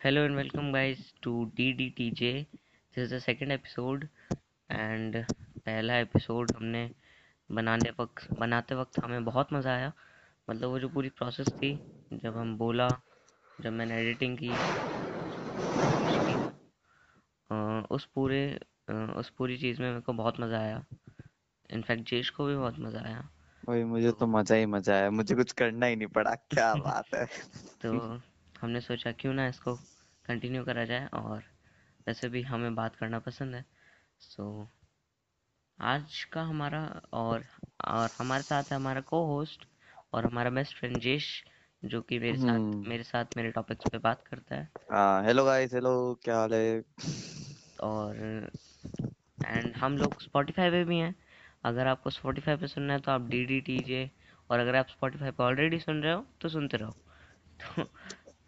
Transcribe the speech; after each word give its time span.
Hello 0.00 0.24
and 0.24 0.36
welcome 0.36 0.72
guys 0.72 0.98
to 1.22 1.50
DDTJ. 1.56 2.46
This 2.94 3.04
is 3.04 3.10
the 3.10 3.20
second 3.20 3.52
episode 3.52 4.02
and 4.70 5.14
पहला 5.66 5.96
episode 5.98 6.52
हमने 6.56 6.82
बनाने 7.50 7.90
वक्त 8.00 8.32
बनाते 8.38 8.74
वक्त 8.74 8.98
हमें 9.04 9.24
बहुत 9.24 9.52
मज़ा 9.52 9.74
आया। 9.74 9.92
मतलब 10.50 10.68
वो 10.68 10.78
जो 10.78 10.88
पूरी 10.88 11.08
प्रोसेस 11.08 11.48
थी 11.48 11.72
जब 12.12 12.36
हम 12.36 12.56
बोला 12.58 12.88
जब 13.60 13.72
मैंने 13.72 14.00
एडिटिंग 14.00 14.36
की 14.42 14.50
उस 17.94 18.08
पूरे 18.14 18.42
उस 19.16 19.30
पूरी 19.38 19.58
चीज़ 19.58 19.82
में 19.82 19.88
मेरे 19.88 20.00
को 20.00 20.12
बहुत 20.12 20.40
मज़ा 20.40 20.60
आया। 20.60 20.84
इनफैक्ट 21.70 22.08
जेश 22.10 22.30
को 22.30 22.46
भी 22.46 22.56
बहुत 22.56 22.78
मज़ा 22.78 23.00
आया। 23.00 23.28
भाई 23.66 23.84
मुझे 23.84 24.12
तो 24.12 24.26
मज़ा 24.26 24.56
ही 24.56 24.66
मज़ा 24.66 24.94
आया। 24.94 25.10
मुझे 25.10 25.34
कुछ 25.34 25.52
करना 25.52 25.86
ही 25.86 25.96
नहीं 25.96 26.08
पड़ा। 26.08 26.34
क्या 26.34 26.74
बात 26.88 27.14
है। 27.14 27.26
तो 27.82 28.20
हमने 28.66 28.80
सोचा 28.80 29.10
क्यों 29.12 29.32
ना 29.34 29.46
इसको 29.48 29.74
कंटिन्यू 30.24 30.64
करा 30.64 30.84
जाए 30.84 31.06
और 31.14 31.42
वैसे 32.06 32.28
भी 32.28 32.40
हमें 32.42 32.74
बात 32.74 32.96
करना 32.96 33.18
पसंद 33.18 33.54
है। 33.54 33.64
सो 34.20 34.44
so, 34.62 34.66
आज 35.78 36.24
का 36.24 36.42
हमारा 36.42 36.80
और 37.12 37.44
और 37.84 38.08
हमारे 38.18 38.42
साथ 38.42 38.62
है 38.62 38.76
हमारा 38.76 39.00
को 39.00 39.24
होस्ट 39.26 39.66
और 40.12 40.26
हमारा 40.26 40.50
बेस्ट 40.50 40.76
फ्रेंड 40.78 40.98
जेश 40.98 41.28
जो 41.82 42.00
कि 42.00 42.18
मेरे 42.18 42.38
साथ 42.38 42.54
हम्म। 42.54 42.88
मेरे 42.88 43.02
साथ 43.02 43.36
मेरे 43.36 43.50
टॉपिक्स 43.50 43.90
पे 43.92 43.98
बात 43.98 44.26
करता 44.26 44.56
है। 44.56 45.26
हेलो 45.26 45.44
गाइस 45.44 45.74
हेलो 45.74 45.94
क्या 46.24 46.38
हाल 46.38 46.54
है? 46.54 46.82
और 47.82 48.50
एंड 49.46 49.74
हम 49.76 49.98
लोग 49.98 50.20
स्पॉटिफाई 50.22 50.70
पे 50.70 50.84
भी 50.84 50.98
हैं। 50.98 51.14
अगर 51.64 51.86
आपको 51.86 52.10
स्पॉटिफाई 52.10 52.56
पे 52.56 52.66
सुनना 52.66 52.92
है 52.92 53.00
तो 53.00 53.12
आप 53.12 53.28
डी 53.30 53.44
डी 53.46 53.60
टी 53.60 53.78
जे 53.78 54.10
और 54.50 54.58
अगर 54.58 54.76
आप 54.76 54.88
स्पॉटिफाई 54.88 55.30
पे 55.30 55.42
ऑलरेडी 55.42 55.78
सुन 55.80 56.02
रहे 56.02 56.12
हो 56.12 56.26
तो 56.40 56.48
सुनते 56.48 56.76
रहो। 56.76 56.96
तो 57.58 57.82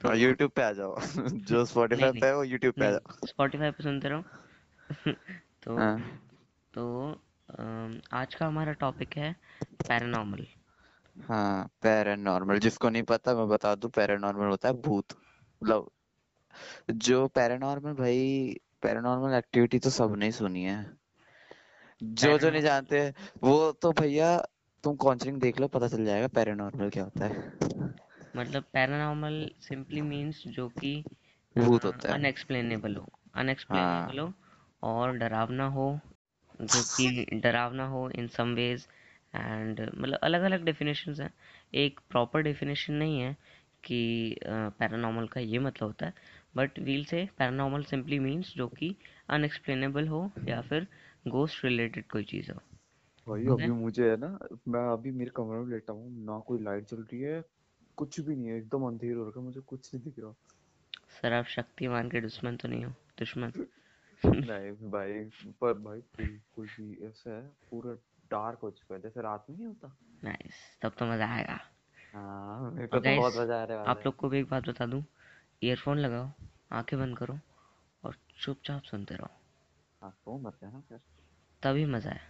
यूट्यूब 0.05 0.51
पे 0.51 0.63
आ 0.63 0.73
जाओ। 0.73 0.99
जो 1.49 1.65
स्पॉटिफाई 1.65 2.11
नहीं। 2.11 2.21
पे 2.21 2.27
है 2.27 2.37
वो 2.37 2.45
यूट्यूब 2.45 2.75
पे 2.75 2.87
आ 2.87 2.91
जाओ। 2.91 3.27
स्पॉटिफाई 3.27 3.71
पे 3.71 3.83
सुनते 3.83 4.09
रहो। 4.09 4.23
तो 5.63 5.77
हाँ। 5.79 5.99
तो 6.75 7.13
आज 8.13 8.35
का 8.35 8.47
हमारा 8.47 8.73
टॉपिक 8.73 9.17
है 9.17 9.37
पैरानॉर्मल 9.89 10.47
हाँ 11.29 11.71
पैरानॉर्मल 11.83 12.59
जिसको 12.59 12.89
नहीं 12.89 13.03
पता 13.03 13.35
मैं 13.35 13.49
बता 13.49 13.75
दूँ 13.75 13.91
पैरानॉर्मल 13.91 14.47
होता 14.47 14.69
है 14.69 14.75
भूत। 14.75 15.07
मतलब 15.63 15.91
जो 16.91 17.29
पैरानॉर्मल 17.29 17.93
भाई 17.93 18.57
पैरानॉर्मल 18.83 19.35
एक्टिविटी 19.35 19.79
तो 19.79 19.91
सबने 19.91 20.27
ही 20.27 20.33
सुनी 20.33 20.65
है। 20.65 20.97
जो 22.03 22.39
जो 22.39 22.51
नहीं 22.51 22.63
जानते 22.63 23.15
वो 23.43 23.73
तो 23.73 23.93
भैया 23.93 24.47
तुम 24.85 24.97
कॉन्जरिंग 24.97 25.41
देख 25.41 25.61
लो 25.61 25.69
पता 25.69 25.89
चल 25.89 26.05
जाएगा 26.05 26.29
पैरानॉर्मल 26.29 26.91
क्या 26.91 27.05
होता 27.05 27.25
है। 27.25 27.59
मतलब 28.39 28.65
पैरानॉर्मल 28.73 29.49
सिंपली 29.61 30.01
मींस 30.03 30.43
जो 30.49 30.69
कि 30.71 30.93
भूत 31.57 31.85
होता 31.85 32.09
है। 32.11 32.15
अनएक्सप्लेनेबल 32.15 32.97
हो 32.97 33.07
हाँ। 33.71 34.15
अनएक्सप्लेनेबल 34.15 34.19
हो 34.19 34.33
और 34.83 35.13
डरावना 35.19 35.67
हो 35.69 35.87
जो 36.63 36.83
कि 36.85 37.27
डरावना 37.35 37.87
हो 37.87 38.09
इन 38.11 38.27
सम 38.29 38.55
वेज 38.55 38.87
एंड 39.35 39.81
मतलब 39.81 40.19
अलग 40.23 40.43
अलग 40.43 40.65
डेफिनेशंस 40.65 41.21
हैं। 41.21 41.33
एक 41.77 42.01
प्रॉपर 42.11 42.43
डेफिनेशन 42.43 42.95
नहीं 42.95 43.21
है 43.21 43.33
कि 43.85 44.01
पैरानॉर्मल 44.45 45.27
का 45.29 45.41
ये 45.41 45.59
मतलब 45.59 45.87
होता 45.89 46.07
है 46.07 46.15
बट 46.57 46.79
वील 46.81 47.05
से 47.05 47.29
पैरानॉर्मल 47.39 47.83
सिंपली 47.85 48.19
मीन्स 48.19 48.55
जो 48.57 48.69
कि 48.79 48.95
अनएक्सप्लेनेबल 49.31 50.09
हो 50.09 50.31
या 50.49 50.61
फिर 50.63 50.87
गोस्ट 51.29 51.65
रिलेटेड 51.65 52.07
कोई 52.11 52.25
चीज़ 52.25 52.51
हो। 52.53 52.61
भाई 53.27 53.47
ठीक 53.47 53.51
अभी 53.51 53.71
मुझे 53.73 54.09
है 54.11 54.17
ना 54.17 54.29
मैं 54.69 54.81
अभी 54.93 55.11
मेरे 55.13 55.31
कमरे 55.37 55.59
में 55.59 55.71
लेटा 55.71 55.93
हूँ 55.93 56.11
ना 56.25 56.39
कोई 56.47 56.59
लाइट 56.63 56.89
जल 56.89 57.03
रही 57.03 57.21
है 57.23 57.41
कुछ 57.99 58.21
भी 58.21 58.37
नहीं 58.37 58.49
है 58.49 58.57
एकदम 58.59 58.87
अंधेर 58.87 59.17
हो 59.17 59.29
रखा 59.29 59.41
मुझे 59.41 59.61
कुछ 59.67 59.95
नहीं 59.95 60.05
दिख 60.05 60.19
रहा। 60.19 60.35
सर 61.13 61.33
आप 61.33 61.45
शक्तिमान 61.47 62.09
के 62.11 62.21
दुश्मन 62.21 62.57
तो 62.57 62.69
नहीं 62.69 62.85
हो 62.85 62.91
दुश्मन। 63.19 63.53
नहीं 64.23 64.71
भाई 64.91 65.23
पर 65.61 65.73
भाई 65.79 66.01
बिल्कुल 66.19 66.67
भी 66.69 67.07
ऐसा 67.07 67.37
है 67.37 67.43
पूरा 67.71 67.95
डार्क 68.31 68.59
हो 68.63 68.71
चुका 68.71 68.95
है 68.95 69.01
जैसे 69.03 69.23
रात 69.23 69.47
में 69.51 69.57
नहीं 69.57 69.67
होता। 69.67 69.97
नाइस 70.25 70.57
तब 70.83 70.93
तो 70.99 71.07
मज़ा 71.07 71.27
आएगा। 71.35 71.59
हाँ 72.15 72.71
मेरे 72.73 72.87
को 72.87 73.01
तो 73.01 73.11
बहुत 73.11 73.37
मज़ा 73.37 73.63
आने 73.63 73.77
वाला 73.77 73.91
आप 73.91 74.07
लोग 74.07 74.17
को 74.17 74.29
भी 74.29 74.39
एक 74.39 74.49
बात 74.51 74.69
बता 74.69 74.87
दूँ 74.87 75.05
ईयरफोन 75.63 75.99
लगाओ 75.99 76.31
आँखें 76.73 76.99
बंद 76.99 77.19
करो 77.19 77.39
और 78.03 78.17
चुपचाप 78.41 78.83
सुनते 78.83 79.15
रहो। 79.15 79.31
हाँ 80.03 80.11
सो 80.13 80.39
मत 80.39 80.59
जाना 80.63 80.81
फिर। 80.89 81.01
तभी 81.63 81.85
मज़ा 81.87 82.11
है। 82.11 82.21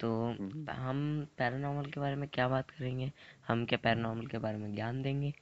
तो 0.00 0.10
हम्म, 0.40 0.66
हम 0.70 0.98
पैरानॉर्मल 1.38 1.90
के 1.90 2.00
बारे 2.00 2.16
में 2.16 2.28
क्या 2.28 2.48
बात 2.48 2.70
करेंगे? 2.70 3.12
हम 3.46 3.64
क्या 3.66 3.78
पैरानॉर्मल 3.82 4.26
के 4.26 4.38
बारे 4.38 4.58
में 4.58 4.74
ज्ञान 4.74 5.02
देंगे? 5.02 5.32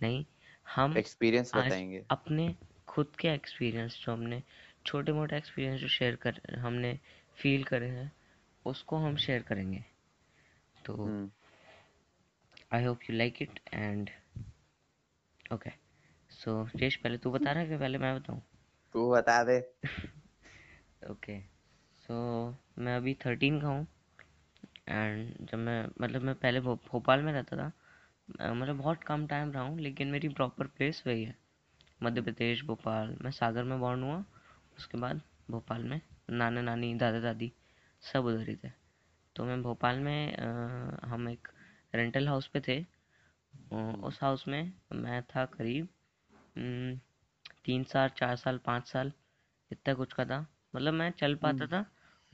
नहीं। 0.00 0.24
हम 0.66 0.96
एक्सपीरियंस 0.96 1.52
बताएँगे। 1.56 2.04
अपने 2.10 2.54
खुद 2.88 3.16
के 3.20 3.28
एक्सपीरियंस 3.28 4.00
जो 4.06 4.12
हमने 4.12 4.42
छोटे 4.86 5.12
मोटे 5.12 5.36
एक्सपीरियंस 5.36 5.80
जो 5.80 5.88
शेयर 5.88 6.16
कर 6.16 6.40
हमने 6.58 6.98
फील 7.38 7.64
करे 7.64 7.88
हैं 7.88 8.10
उसको 8.66 8.96
हम 8.96 9.16
शेयर 9.16 9.42
करेंगे। 9.42 9.84
तो 10.84 11.10
I 12.72 12.84
hope 12.84 13.00
you 13.10 13.16
like 13.16 13.42
it 13.42 13.60
and 13.72 14.10
okay 15.52 15.70
so 16.30 16.54
Jesh 16.76 16.96
पहले 16.96 17.18
तू 17.18 17.30
बता 17.30 17.52
रहा 17.52 17.62
है 17.62 17.68
कि 17.68 17.76
पहले 17.76 17.98
मैं 17.98 18.14
बताऊँ? 18.16 18.42
तू 18.94 19.10
बता 19.10 19.42
दे। 19.44 19.58
ओके 21.10 21.38
सो 22.04 22.14
मैं 22.78 22.96
अभी 22.96 23.14
थर्टीन 23.26 23.60
का 23.60 23.68
हूँ। 23.68 23.86
एंड 24.86 25.46
जब 25.50 25.58
मैं 25.58 25.84
मतलब 26.00 26.22
मैं 26.22 26.34
पहले 26.34 26.60
भो, 26.60 26.74
भोपाल 26.90 27.22
में 27.22 27.32
रहता 27.32 27.56
था 27.56 27.72
मतलब 28.52 28.76
बहुत 28.76 29.02
कम 29.04 29.26
टाइम 29.26 29.50
रहा 29.52 29.62
हूँ 29.62 29.78
लेकिन 29.80 30.08
मेरी 30.08 30.28
प्रॉपर 30.28 30.66
प्लेस 30.66 31.02
वही 31.06 31.24
है। 31.24 31.34
मध्य 32.02 32.20
प्रदेश 32.20 32.62
भोपाल। 32.64 33.16
मैं 33.22 33.30
सागर 33.30 33.64
में 33.64 33.78
बॉर्न 33.80 34.02
हुआ 34.02 34.24
उसके 34.78 34.98
बाद 34.98 35.20
भोपाल 35.50 35.82
में 35.84 36.00
नाना 36.30 36.60
नानी 36.62 36.94
दादा 36.94 37.20
दादी 37.20 37.52
सब 38.02 38.24
उधर 38.24 38.48
ही 38.48 38.56
थे। 38.56 38.70
तो 39.36 39.44
मैं 39.44 39.62
भोपाल 39.62 39.98
में 39.98 40.32
अ, 40.34 41.06
हम 41.06 41.28
एक 41.28 41.48
रेंटल 41.94 42.28
हाउस 42.28 42.46
पे 42.46 42.60
थे। 42.68 42.80
उस 44.04 44.18
हाउस 44.22 44.46
में 44.48 44.72
मैं 44.94 45.22
था 45.26 45.44
करीब 45.44 45.88
तीन 47.64 47.84
साल 47.84 48.08
चार 48.08 48.36
साल 48.36 48.58
पाँच 48.58 48.86
साल 48.88 49.12
इतना 49.70 49.94
कुछ 49.94 50.12
का 50.12 50.24
था। 50.24 50.40
मतलब 50.76 50.94
मैं 50.94 51.10
चल 51.10 51.34
पाता 51.36 51.64
हम्म, 51.64 51.66
था 51.66 51.84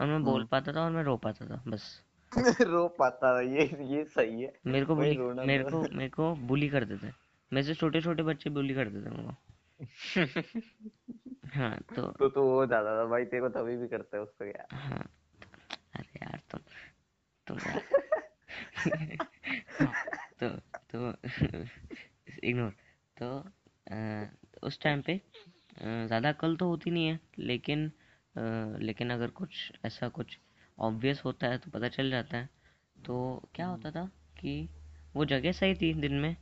और 0.00 0.06
मैं 0.06 0.22
बोल 0.24 0.40
हम्म। 0.40 0.48
पाता 0.50 0.72
था 0.72 0.84
और 0.84 0.90
मैं 0.90 1.02
रो 1.04 1.16
पाता 1.16 1.46
था 1.46 1.62
बस। 1.68 1.88
रो 2.62 2.86
पाता 2.98 3.36
है 3.38 3.46
ये 3.48 3.64
ये 3.94 4.04
सही 4.06 4.42
है। 4.42 4.52
मेरे 4.66 4.84
को 4.86 4.94
बुली 4.94 5.16
मेरे 5.46 5.64
तो 5.64 5.70
को 5.72 5.96
मेरे 5.96 6.08
को 6.10 6.34
बुली 6.46 6.68
करते 6.68 6.96
थे। 6.98 7.12
मेरे 7.52 7.66
से 7.66 7.74
छोटे 7.74 8.00
छोटे 8.00 8.22
बच्चे 8.22 8.50
बुली 8.50 8.74
करते 8.74 9.02
थे 9.02 9.10
मेरे 9.10 9.22
को। 9.22 9.34
हाँ 11.48 11.76
तो 11.96 12.02
तो 12.12 12.28
तू 12.28 12.40
हो 12.42 12.64
जाता 12.66 12.96
था 12.98 13.04
भाई 13.06 13.24
तेरे 13.24 13.40
को 13.42 13.48
तभी 13.48 13.76
भी 13.76 13.88
करता 13.88 14.16
है 14.16 14.22
उसको 14.22 14.50
क्या 14.52 14.66
हाँ 14.72 14.98
अरे 15.94 16.18
यार 16.22 16.40
तुम 16.50 16.60
तुम 17.46 17.58
यार 17.58 17.82
हाँ 19.78 19.92
तो 20.40 20.48
तो 20.90 21.12
इग्नोर 22.44 22.72
तो 23.16 23.28
अ, 23.86 24.26
उस 24.62 24.80
टाइम 24.82 25.02
पे 25.02 25.20
ज़्यादा 26.06 26.28
अक्ल 26.28 26.56
तो 26.56 26.68
होती 26.68 26.90
नहीं 26.90 27.06
है 27.06 27.18
लेकिन 27.38 27.86
अ, 27.88 28.40
लेकिन 28.80 29.10
अगर 29.10 29.30
कुछ 29.32 29.72
ऐसा 29.84 30.08
कुछ 30.10 30.38
ऑब्वियस 30.78 31.22
होता 31.24 31.46
है 31.46 31.58
तो 31.58 31.70
पता 31.70 31.88
चल 31.88 32.10
जाता 32.10 32.36
है। 32.36 32.48
तो 32.96 33.42
क्या 33.54 33.66
होता 33.66 33.90
था 33.90 34.04
कि 34.40 34.68
वो 35.16 35.24
जगह 35.24 35.52
सही 35.52 35.74
थी 35.74 35.94
दिन 35.94 36.12
में 36.14 36.36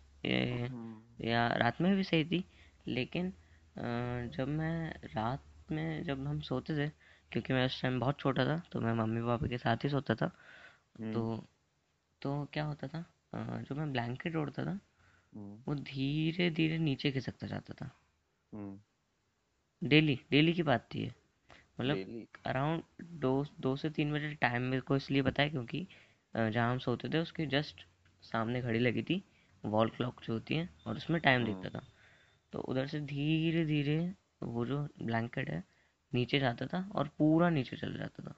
हम्म, 0.69 1.01
या 1.21 1.47
रात 1.57 1.81
में 1.81 1.97
भी 1.97 2.05
सही 2.05 2.25
थी 2.25 2.45
लेकिन 2.89 3.33
जब 4.37 4.49
मैं 4.49 4.91
रात 5.15 5.45
में 5.73 6.05
जब 6.05 6.27
हम 6.27 6.41
सोते 6.41 6.77
थे 6.77 6.89
क्योंकि 7.33 7.53
मैं 7.53 7.67
उस 7.67 7.83
टाइम 7.83 8.01
बहुत 8.01 8.19
छोटा 8.21 8.45
था 8.45 8.59
तो 8.73 8.81
मैं 8.81 8.93
मम्मी 8.95 9.23
पापा 9.23 9.47
के 9.47 9.59
साथ 9.59 9.85
ही 9.85 9.89
सोता 9.89 10.15
था 10.15 10.27
तो 11.13 11.23
हम्म, 11.23 11.41
तो 12.23 12.45
क्या 12.53 12.65
होता 12.65 12.89
था 12.89 13.05
जो 13.35 13.75
मैं 13.75 13.93
ब्लैंकेट 13.93 14.37
ओढ़ता 14.37 14.65
था 14.65 14.79
हम्म, 15.33 15.59
वो 15.69 15.75
धीरे 15.75 16.51
धीरे 16.51 16.79
नीचे 16.79 17.13
खिसकता 17.13 17.47
जाता 17.47 17.75
था। 17.75 17.91
हम्म, 18.53 18.79
डेली 19.83 20.19
डेली 20.31 20.53
की 20.53 20.63
बात 20.63 20.89
थी 20.95 21.11
मतलब 21.79 22.27
अराउंड 22.47 22.83
दो 23.03 23.47
दो 23.61 23.77
से 23.77 23.91
तीन 23.91 24.13
बजे 24.13 24.35
टाइम 24.35 24.63
मेरे 24.63 24.81
को 24.81 24.97
इसलिए 24.97 25.23
पता 25.23 25.43
है 25.43 25.51
क्योंकि 25.51 25.87
जहाँ 26.37 26.73
हम 26.73 26.79
सोते 26.79 27.09
थे 27.09 27.19
उसके 27.19 27.47
जस्ट 27.47 27.87
सामने 28.23 28.63
घड़ी 28.63 28.79
लगी 28.79 29.03
थी 29.03 29.23
वॉल 29.65 29.91
क्लॉक 29.91 30.23
जो 30.25 30.33
होती 30.33 30.55
है 30.55 30.69
और 30.87 30.97
उसमें 30.97 31.21
टाइम 31.21 31.45
दिखता 31.45 31.69
हम्म, 31.69 31.79
था। 31.81 31.85
तो 32.53 32.59
उधर 32.59 32.87
से 32.87 33.01
धीरे 33.01 33.65
धीरे 33.65 34.15
वो 34.43 34.67
जो 34.67 34.89
ब्लैंकेट 35.03 35.51
है 35.51 35.65
नीचे 36.15 36.39
जाता 36.39 36.67
था 36.67 36.91
और 36.95 37.09
पूरा 37.19 37.51
नीचे 37.51 37.77
चला 37.77 37.99
जाता 37.99 38.23
था। 38.23 38.35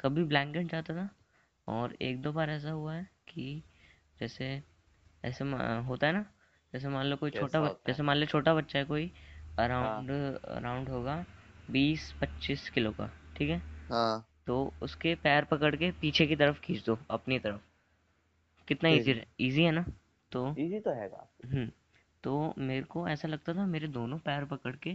कभी 0.00 0.24
ब्लैंकेट 0.24 0.66
जाता 0.72 0.94
था 0.94 1.08
और 1.68 1.96
एक 2.02 2.22
दो 2.22 2.32
बार 2.32 2.50
ऐसा 2.50 2.70
हुआ 2.70 2.94
है 2.94 3.10
कि 3.28 3.62
जैसे 4.20 4.62
ऐसे 5.24 5.44
होता 5.88 6.06
है 6.06 6.12
ना 6.12 6.24
जैसे 6.72 6.88
मान 6.88 7.06
लो 7.06 7.16
कोई 7.16 7.30
छोटा 7.30 7.58
है? 7.58 7.74
जैसे 7.86 8.02
मान 8.02 8.16
लो 8.16 8.26
छोटा 8.26 8.54
बच्चा 8.54 8.78
है 8.78 8.84
कोई 8.84 9.12
हाँ। 9.56 9.58
अराउंड 9.58 10.10
अराउंड 10.10 10.88
होगा 10.88 11.24
बीस 11.70 12.12
पच्चीस 12.20 12.68
किलो 12.70 12.90
का 12.90 13.10
ठीक 13.36 13.50
है? 13.50 13.62
हाँ। 13.90 14.26
तो 14.46 14.72
उसके 14.82 15.14
पैर 15.14 15.44
पकड़ 15.44 15.74
के 15.76 15.90
पीछे 15.90 16.26
की 16.26 16.36
तरफ़ 16.36 16.60
खींच 16.60 16.84
दो 16.84 16.98
अपनी 17.10 17.38
तरफ़। 17.38 17.60
कितना 18.68 18.88
इजी 18.88 19.20
इजी 19.40 19.62
है 19.62 19.70
ना? 19.70 19.84
तो 20.32 20.48
इजी 20.58 20.80
तो 20.80 20.90
है 20.90 21.08
काफ़ी 21.08 21.48
हम्म 21.48 21.70
तो 22.24 22.54
मेरे 22.58 22.82
को 22.82 23.08
ऐसा 23.08 23.28
लगता 23.28 23.54
था 23.54 23.66
मेरे 23.66 23.88
दोनों 23.88 24.18
पैर 24.18 24.44
पकड़ 24.44 24.74
के 24.76 24.94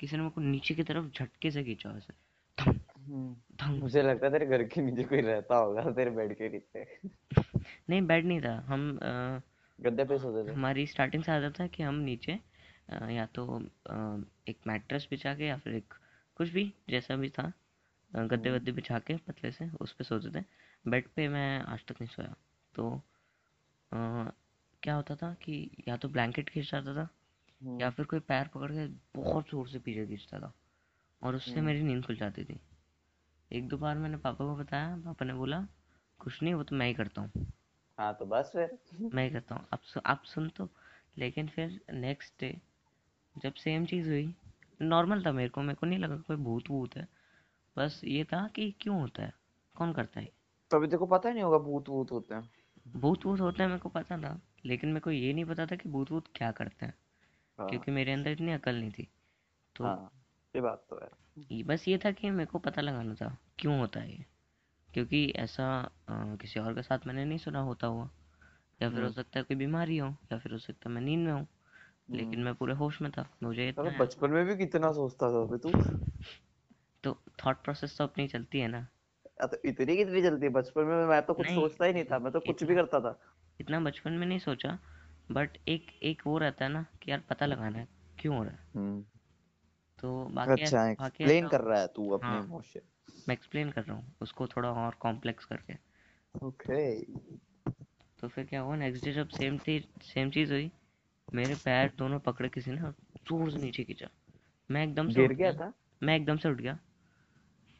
किसी 0.00 0.16
ने 0.16 0.22
मेरे 0.22 0.32
को 0.34 0.40
नीचे 0.40 0.74
की 0.74 0.82
तरफ़ 0.82 1.06
झटके 1.18 1.50
से 1.50 1.64
खींचा 1.64 1.90
ऐसे 1.90 2.12
धम 2.58 2.70
हम्म, 2.70 3.36
धम। 3.56 3.78
मुझे 3.80 4.02
लगता 4.02 4.26
है 4.26 4.32
तेरे 4.32 4.46
घर 4.46 4.62
के 4.64 4.80
नीचे 4.80 5.04
कोई 5.04 5.20
रहता 5.20 5.56
होगा 5.56 5.90
तेरे 5.90 6.10
बेड 6.10 6.34
के 6.34 6.48
नीचे। 6.48 6.84
नहीं 7.90 8.00
बेड 8.02 8.26
नहीं 8.26 8.40
था 8.40 8.54
हम 8.66 8.98
गद्दे 9.78 10.04
पे 10.04 10.18
सोते 10.18 10.48
थे। 10.48 10.54
हमारी 10.54 10.86
स्टार्टिंग 10.86 11.22
से 11.24 11.32
आदत 11.32 11.60
था 11.60 11.66
कि 11.66 11.82
हम 11.82 11.94
नीचे 11.94 12.38
अ, 12.88 13.08
या 13.10 13.26
तो 13.26 13.46
अ, 13.86 14.24
एक 14.48 14.58
मैट्रेस 14.66 15.06
बिछा 15.10 15.34
के 15.34 15.46
या 15.46 15.56
फिर 15.56 15.74
एक 15.74 15.94
कुछ 16.42 16.50
भी 16.50 16.72
जैसा 16.90 17.16
भी 17.16 17.30
था 17.30 17.52
गद्दे 18.12 18.50
हम्म, 18.50 18.50
वद्दे 18.50 18.72
बिछा 18.72 18.98
के 18.98 19.16
पतले 19.28 19.50
से 19.52 19.70
उस 19.80 19.92
पर 19.92 20.04
सोते 20.04 20.30
थे 20.30 20.44
बेड 20.84 21.08
पे 21.08 21.28
मैं 21.28 21.60
आज 21.64 21.84
तक 21.86 22.00
नहीं 22.00 22.08
सोया। 22.08 22.34
तो 22.74 22.90
अ, 23.92 23.96
क्या 24.82 24.94
होता 24.94 25.14
था 25.16 25.32
कि 25.34 25.54
या 25.88 25.96
तो 25.96 26.08
ब्लैंकेट 26.08 26.50
खींच 26.50 26.70
जाता 26.70 26.94
था 26.94 27.08
या 27.80 27.88
हम्म, 27.88 27.90
फिर 27.90 28.06
कोई 28.06 28.20
पैर 28.20 28.48
पकड़ 28.48 28.70
के 28.72 28.86
बहुत 29.14 29.50
ज़ोर 29.50 29.68
से 29.68 29.78
पीछे 29.78 30.06
खींचता 30.06 30.40
था 30.40 30.52
और 31.22 31.36
उससे 31.36 31.60
हम्म। 31.60 31.66
मेरी 31.66 31.82
नींद 31.82 32.04
खुल 32.06 32.16
जाती 32.16 32.44
थी। 32.44 32.60
एक 33.50 33.68
दो 33.68 33.78
बार 33.78 33.98
मैंने 33.98 34.16
पापा 34.16 34.44
को 34.44 34.56
बताया 34.56 34.96
पापा 34.96 35.24
ने 35.24 35.34
बोला 35.34 35.66
कुछ 36.20 36.42
नहीं 36.42 36.54
वो 36.54 36.62
तो 36.64 36.76
मैं 36.76 36.86
ही 36.86 36.94
करता 36.94 37.20
हूँ। 37.22 37.46
हाँ 37.98 38.12
तो 38.14 38.26
बस 38.26 38.50
फिर। 38.52 38.78
मैं 39.14 39.24
ही 39.24 39.30
करता 39.30 39.54
हूँ। 39.54 39.66
अब 39.72 39.78
सु, 39.84 40.00
आप 40.06 40.22
सुन 40.24 40.48
तो। 40.48 40.68
लेकिन 41.18 41.48
फिर 41.48 41.80
नेक्स्ट 41.92 42.32
डे 42.40 42.56
जब 43.36 43.54
सेम 43.54 43.86
चीज़ 43.86 44.08
हुई 44.08 44.34
नॉर्मल 44.82 45.26
था 45.26 45.32
मेरे 45.32 45.48
को 45.48 45.62
मेरे 45.62 45.74
को 45.74 45.86
नहीं 45.86 45.98
लगा 45.98 46.16
कोई 46.16 46.36
भूत 46.36 46.70
वूत 46.70 46.96
है। 46.96 47.08
बस 47.76 48.00
ये 48.04 48.24
था 48.24 48.48
कि 48.48 48.74
क्यों 48.80 49.00
होता 49.00 49.22
है? 49.22 49.34
कौन 49.76 49.92
करता 49.92 50.20
है? 50.20 50.26
तभी 50.70 50.86
तेरे 50.86 50.98
को 50.98 51.06
पता 51.06 51.28
ही 51.28 51.34
नहीं 51.34 51.44
होगा 51.44 51.58
भूत 51.58 51.86
भूत 51.86 52.10
होते 52.10 52.34
हैं। 52.34 52.50
भूत 52.88 53.26
वूत 53.26 53.40
होता 53.40 53.62
है 53.62 53.68
मेरे 53.68 53.80
को 53.80 53.88
पता 53.88 54.18
था 54.18 54.42
लेकिन 54.64 54.88
मेरे 54.88 55.00
को 55.00 55.10
ये 55.10 55.32
नहीं 55.32 55.44
पता 55.44 55.66
था 55.66 55.76
कि 55.76 55.88
भूत 55.88 56.10
वूत 56.10 56.24
क्या 56.34 56.50
करते 56.50 56.86
हैं 56.86 56.94
हाँ। 57.58 57.68
क्योंकि 57.68 57.90
मेरे 57.90 58.12
अंदर 58.12 58.30
इतनी 58.30 58.52
अकल 58.52 58.76
नहीं 58.76 58.90
थी। 58.90 59.08
तो 59.76 59.84
हाँ 59.84 60.10
ये 60.56 60.62
बात 60.62 60.86
तो 60.90 61.00
है। 61.02 61.10
ये- 61.50 61.66
बस 61.66 61.88
ये 61.88 61.98
था 61.98 62.10
कि 62.10 62.30
मेरे 62.30 62.46
को 62.46 62.58
पता 62.58 62.82
लगाना 62.82 63.14
था 63.14 63.38
क्यों 63.58 63.78
होता 63.78 64.00
है 64.00 64.10
ये? 64.12 64.26
क्योंकि 64.94 65.32
ऐसा 65.36 65.90
किसी 66.10 66.60
और 66.60 66.74
के 66.74 66.82
साथ 66.82 66.98
मैंने 67.06 67.24
नहीं 67.24 67.38
सुना 67.38 67.60
होता 67.60 67.86
हुआ। 67.86 68.10
या 68.82 68.90
फिर 68.90 68.98
हो 68.98 69.04
हम्म। 69.04 69.14
सकता 69.14 69.38
है 69.38 69.42
कोई 69.42 69.56
बीमारी 69.56 69.98
हो 69.98 70.08
या 70.32 70.38
फिर 70.38 70.52
हो 70.52 70.58
सकता 70.58 70.88
है 70.88 70.94
मैं 70.94 71.02
नींद 71.02 71.20
में 71.20 71.32
हूँ। 71.32 71.46
लेकिन 72.08 72.34
हम्म। 72.34 72.44
मैं 72.44 72.54
पूरे 72.54 72.74
होश 72.74 73.00
में 73.02 73.10
था। 73.10 73.28
मुझे 73.42 73.68
इतना 73.68 73.96
बचपन 73.98 74.30
में 74.30 74.44
भी 74.46 74.56
कितना 74.56 74.92
सोचता 74.92 75.28
था 75.32 75.44
बे 75.44 75.58
तू? 75.58 75.70
तो 77.04 77.16
थॉट 77.46 77.62
प्रोसेस 77.64 77.96
तो 77.98 78.04
अपनी 78.04 78.26
चलती 78.28 78.60
है 78.60 78.68
ना। 78.68 78.86
तो 79.42 79.56
इतनी 79.64 79.96
कितनी 79.96 80.22
जल्दी 80.22 80.48
बचपन 80.48 80.84
में 80.84 81.06
मैं 81.06 81.20
तो 81.22 81.34
कुछ 81.34 81.46
सोचता 81.46 81.84
ही 81.84 81.92
नहीं 81.92 82.04
था 82.04 82.18
मैं 82.18 82.32
तो 82.32 82.40
कुछ 82.40 82.64
भी 82.64 82.74
करता 82.74 83.00
था। 83.00 83.18
इतना 83.60 83.80
बचपन 83.80 84.12
में 84.12 84.26
नहीं 84.26 84.38
सोचा 84.38 84.78
बट 85.32 85.56
एक 85.68 85.86
एक 86.02 86.22
वो 86.26 86.36
रहता 86.38 86.64
है 86.64 86.70
ना 86.72 86.84
कि 87.02 87.10
यार 87.10 87.22
पता 87.30 87.46
लगाना 87.46 87.78
है 87.78 87.88
क्यों 88.18 88.36
हो 88.36 88.42
रहा 88.44 88.52
है? 88.52 88.66
हम्म। 88.74 89.02
तो 90.02 90.24
बाकी 90.34 90.62
अच्छा 90.62 90.86
एक्सप्लेन 90.88 91.48
कर 91.48 91.60
रहा 91.60 91.80
है 91.80 91.86
तू 91.86 92.08
अपने 92.10 92.28
हाँ 92.28 92.44
इमोशन 92.44 92.80
मैं 93.28 93.32
एक्सप्लेन 93.32 93.70
कर 93.70 93.82
रहा 93.82 93.96
हूँ 93.96 94.14
उसको 94.22 94.46
थोड़ा 94.46 94.70
और 94.70 94.94
कॉम्प्लेक्स 95.00 95.44
करके। 95.44 95.74
ओके 96.46 97.02
तो 98.18 98.28
फिर 98.28 98.44
क्या 98.44 98.60
हुआ 98.60 98.76
नेक्स्ट 98.76 99.04
डे 99.04 99.12
जब 99.12 99.28
सेम 99.28 99.58
थी 99.58 99.78
सेम 100.02 100.30
चीज़ 100.30 100.52
हुई 100.52 100.70
मेरे 101.32 101.54
पैर 101.54 101.92
दोनों 101.98 102.18
पकड़े 102.20 102.48
किसी 102.48 102.70
ने 102.70 102.90
ज़ोर 103.28 103.50
से 103.50 103.58
नीचे 103.58 103.84
खींचा। 103.84 104.08
मैं 104.70 104.82
एकदम 104.84 105.08
से 105.08 105.20
गिर 105.20 105.32
गया 105.32 105.52
था? 105.52 105.72
मैं 106.02 106.16
एकदम 106.16 106.36
से 106.36 106.48
उठ 106.48 106.56
गया। 106.56 106.78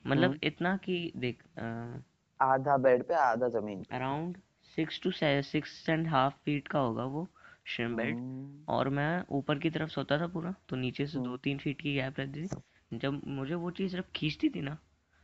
मतलब 0.04 0.30
हम्म। 0.30 0.38
इतना 0.42 0.76
कि 0.76 1.12
देख 1.16 1.42
आधा 2.40 2.76
बेड 2.76 3.02
पे 3.02 3.14
आधा 3.14 3.48
ज़मीन 3.48 3.84
around 3.92 4.36
six 4.76 5.00
to 5.02 5.10
six 5.12 5.88
and 5.88 6.06
half 6.08 6.34
feet 6.44 6.68
का 6.68 6.78
होगा 6.78 7.04
वो 7.04 7.28
शिम 7.66 7.96
बेड 7.96 8.14
हम्म। 8.14 8.64
और 8.68 8.88
मैं 8.88 9.24
ऊपर 9.30 9.58
की 9.58 9.70
तरफ़ 9.70 9.90
सोता 9.90 10.18
था 10.18 10.26
पूरा 10.26 10.54
तो 10.68 10.76
नीचे 10.76 11.06
से 11.06 11.18
दो 11.18 11.24
हम्म। 11.24 11.36
तीन 11.36 11.58
फीट 11.58 11.80
की 11.80 11.94
गैप 11.94 12.18
रहती 12.20 12.46
थी। 12.46 12.98
जब 12.98 13.20
मुझे 13.26 13.54
वो 13.54 13.70
चीज़ 13.70 13.92
सिर्फ़ 13.92 14.06
खींचती 14.16 14.48
थी 14.48 14.60
ना 14.60 14.74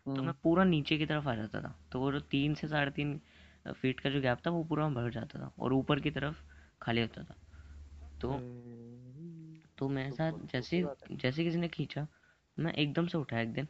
तो 0.06 0.22
मैं 0.22 0.32
पूरा 0.42 0.64
नीचे 0.64 0.96
की 0.98 1.06
तरफ़ 1.06 1.28
आ 1.28 1.34
जाता 1.34 1.60
था। 1.60 1.74
तो 1.92 2.00
वो 2.00 2.12
जो 2.12 2.20
तीन 2.30 2.54
से 2.54 2.68
साढ़े 2.68 2.90
तीन 2.90 3.20
फीट 3.68 4.00
का 4.00 4.10
जो 4.10 4.20
गैप 4.20 4.38
था 4.46 4.50
वो 4.50 4.62
पूरा 4.64 4.88
भर 4.90 5.10
जाता 5.10 5.38
था 5.38 5.52
और 5.58 5.72
ऊपर 5.72 6.00
की 6.00 6.10
तरफ़ 6.10 6.36
खाली 6.82 7.00
होता 7.00 7.22
था। 7.22 7.34
तो 8.20 8.32
हम्म, 8.32 9.60
तो 9.78 9.88
मेरे 9.88 10.10
तो 10.10 10.16
साथ 10.16 10.32
जैसे 10.52 10.82
जैसे 11.10 11.44
किसी 11.44 11.58
ने 11.58 11.68
खींचा 11.68 12.06
मैं 12.58 12.72
एकदम 12.72 13.06
से 13.06 13.18
उठा 13.18 13.40
एक 13.40 13.52
दिन 13.52 13.68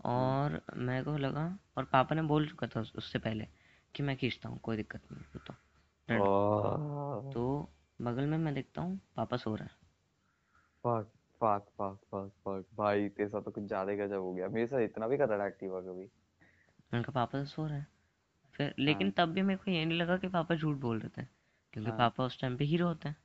हम्म। 0.00 0.10
और 0.10 0.60
मेरे 0.76 1.04
को 1.04 1.16
लगा 1.16 1.58
और 1.76 1.84
पापा 1.84 2.14
ने 2.14 2.22
बोल 2.22 2.48
चुका 2.48 2.66
था 2.66 2.80
उस- 2.80 2.96
उससे 2.96 3.18
पहले 3.18 3.48
कि 3.94 4.02
मैं 4.02 4.16
खींचता 4.16 4.48
हूँ 4.48 4.58
कोई 4.58 4.76
दिक्कत 4.76 5.00
नहीं 5.12 5.24
है 5.24 6.20
तो 6.20 6.80
तो 7.32 7.70
बगल 8.02 8.26
में 8.26 8.38
मैं 8.38 8.54
देखता 8.54 8.82
हूँ 8.82 9.00
पापा 9.16 9.36
सो 9.36 9.54
रहा 9.54 9.64
है। 9.64 9.74
Fuck 10.84 11.10
fuck 11.40 11.64
fuck 11.78 11.98
fuck 12.12 12.30
fuck 12.44 12.64
भाई 12.76 13.08
तेरे 13.08 13.28
साथ 13.28 13.42
तो 13.42 13.50
कुछ 13.50 13.64
ज़्यादा 13.64 13.94
गजब 13.94 14.20
हो 14.20 14.34
गया। 14.34 14.48
मेरे 14.48 14.66
साथ 14.66 14.80
इतना 14.80 15.08
भी 15.08 15.16
कभी। 15.16 16.10
मैंने 16.94 17.04
कहा 17.04 17.12
पापा 17.12 17.38
तो 17.38 17.44
सो 17.44 17.66
रहे 17.66 17.78
हैं। 17.78 17.86
फिर 18.54 18.74
लेकिन 18.78 19.10
हाँ। 19.10 19.12
तब 19.16 19.28
भी 19.28 19.42
मेरे 19.42 19.58
को 19.64 19.70
ये 19.70 19.84
नहीं 19.84 19.98
लगा 19.98 20.16
कि 20.16 20.28
पापा 20.28 20.54
झूठ 20.54 20.76
बोल 20.76 21.00
रहे 21.00 21.22
थे 21.22 21.26
क्योंकि 21.72 21.90
हाँ। 21.90 21.98
पापा 21.98 22.24
उस 22.24 22.40
टाइम 22.40 22.56
पे 22.56 22.64
हीरो 22.64 22.86
होते 22.86 23.08
हैं। 23.08 23.16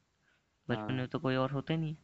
बचपन 0.70 0.94
में 0.94 1.00
हाँ 1.00 1.08
तो 1.08 1.20
कोई 1.20 1.36
और 1.36 1.52
होते 1.52 1.78
नहीं 1.78 1.92
है। 1.92 1.98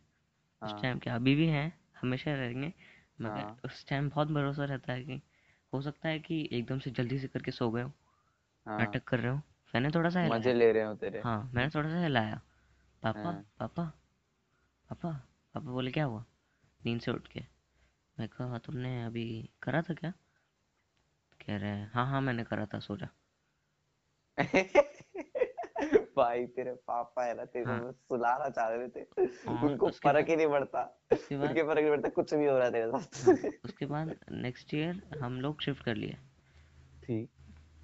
उस 0.62 0.72
हाँ। 0.72 0.82
टाइम 0.82 1.00
क्या 1.00 1.16
अभी 1.16 1.36
भी 1.36 1.48
हैं 1.48 1.72
हमेशा 2.02 2.34
रहेंगे 2.36 2.74
मगर 3.22 3.42
हाँ। 3.42 3.60
उस 3.66 3.86
टाइम 3.88 4.10
बहुत 4.10 4.28
भरोसा 4.28 4.66
रहता 4.66 4.94
है 4.94 5.04
कि 5.04 5.22
हो 5.74 5.82
सकता 5.82 6.10
है 6.10 6.20
कि 6.20 6.50
एकदम 6.52 6.80
से 6.80 6.92
जल्दी 6.92 7.20
से 7.20 7.28
करके 7.28 7.52
सो 7.52 7.70
गए 7.72 7.82
हो 7.84 7.92
हाँ। 8.66 8.78
नाटक 8.80 9.04
कर 9.04 9.20
रहे 9.20 9.32
हो। 9.32 9.38
मैंने 9.74 9.90
थोड़ा 9.92 10.10
सा 10.10 10.22
हिलाया। 10.22 10.40
मज़े 10.40 10.54
ले 10.54 10.72
रहे 10.72 10.84
हो 10.84 10.94
तेरे। 10.96 11.20
हाँ 11.24 11.52
मैंने 11.54 11.70
थोड़ा 11.70 11.90
सा 11.90 12.04
हिलाया। 12.04 12.42
पापा 13.04 13.20
हाँ। 13.24 13.44
पापा 13.60 13.86
पापा 14.90 15.12
पापा 15.56 15.72
बोले 15.72 15.92
क्या 15.92 16.06
हुआ? 16.06 16.26
नींद 16.86 17.02
से 17.02 17.12
उठ 17.12 17.28
के। 17.28 17.42
मैं 18.18 18.28
कहा 18.28 18.58
तुमने 18.58 19.04
अभी 19.06 19.26
करा 19.64 19.82
था 19.82 19.94
क्या? 19.94 20.14
कह 21.42 21.58
रहे 21.58 21.70
हैं 21.70 21.92
हाँ 21.94 22.06
हाँ 22.08 22.22
मैंने 22.22 22.44
करा 22.44 22.66
था 22.66 22.80
सो 22.80 22.98
जा। 22.98 23.10
भाई 26.18 26.46
तेरे 26.56 26.72
पापा 26.88 27.26
है 27.26 27.34
ना 27.38 27.46
तेरे 27.46 27.66
को 27.66 27.72
हाँ 27.72 27.92
सुलाना 27.92 28.50
चाह 28.50 28.68
रहे 28.70 28.88
थे। 28.90 29.04
और 29.48 29.66
उनको 29.66 29.88
उसके 29.88 30.10
फ़र्क 30.10 30.30
ही 30.30 30.36
नहीं 30.36 30.48
पड़ता। 30.48 30.82
उसके 31.12 31.38
बाद 31.38 31.50
उनके 31.50 31.64
फ़र्क 31.64 31.80
नहीं 31.80 31.90
पड़ता 31.90 32.10
कुछ 32.10 32.34
भी 32.34 32.46
हो 32.46 32.58
रहा 32.58 32.66
है 32.66 32.72
तेरे 32.72 32.92
हाँ 32.92 33.36
साथ 33.36 33.66
उसके 33.66 33.86
बाद 33.86 34.16
नेक्स्ट 34.32 34.74
ईयर 34.74 35.02
हम 35.22 35.42
लोग 35.42 35.62
शिफ्ट 35.62 35.84
कर 35.84 35.96
लिए। 35.96 36.18
ठीक। 37.04 37.30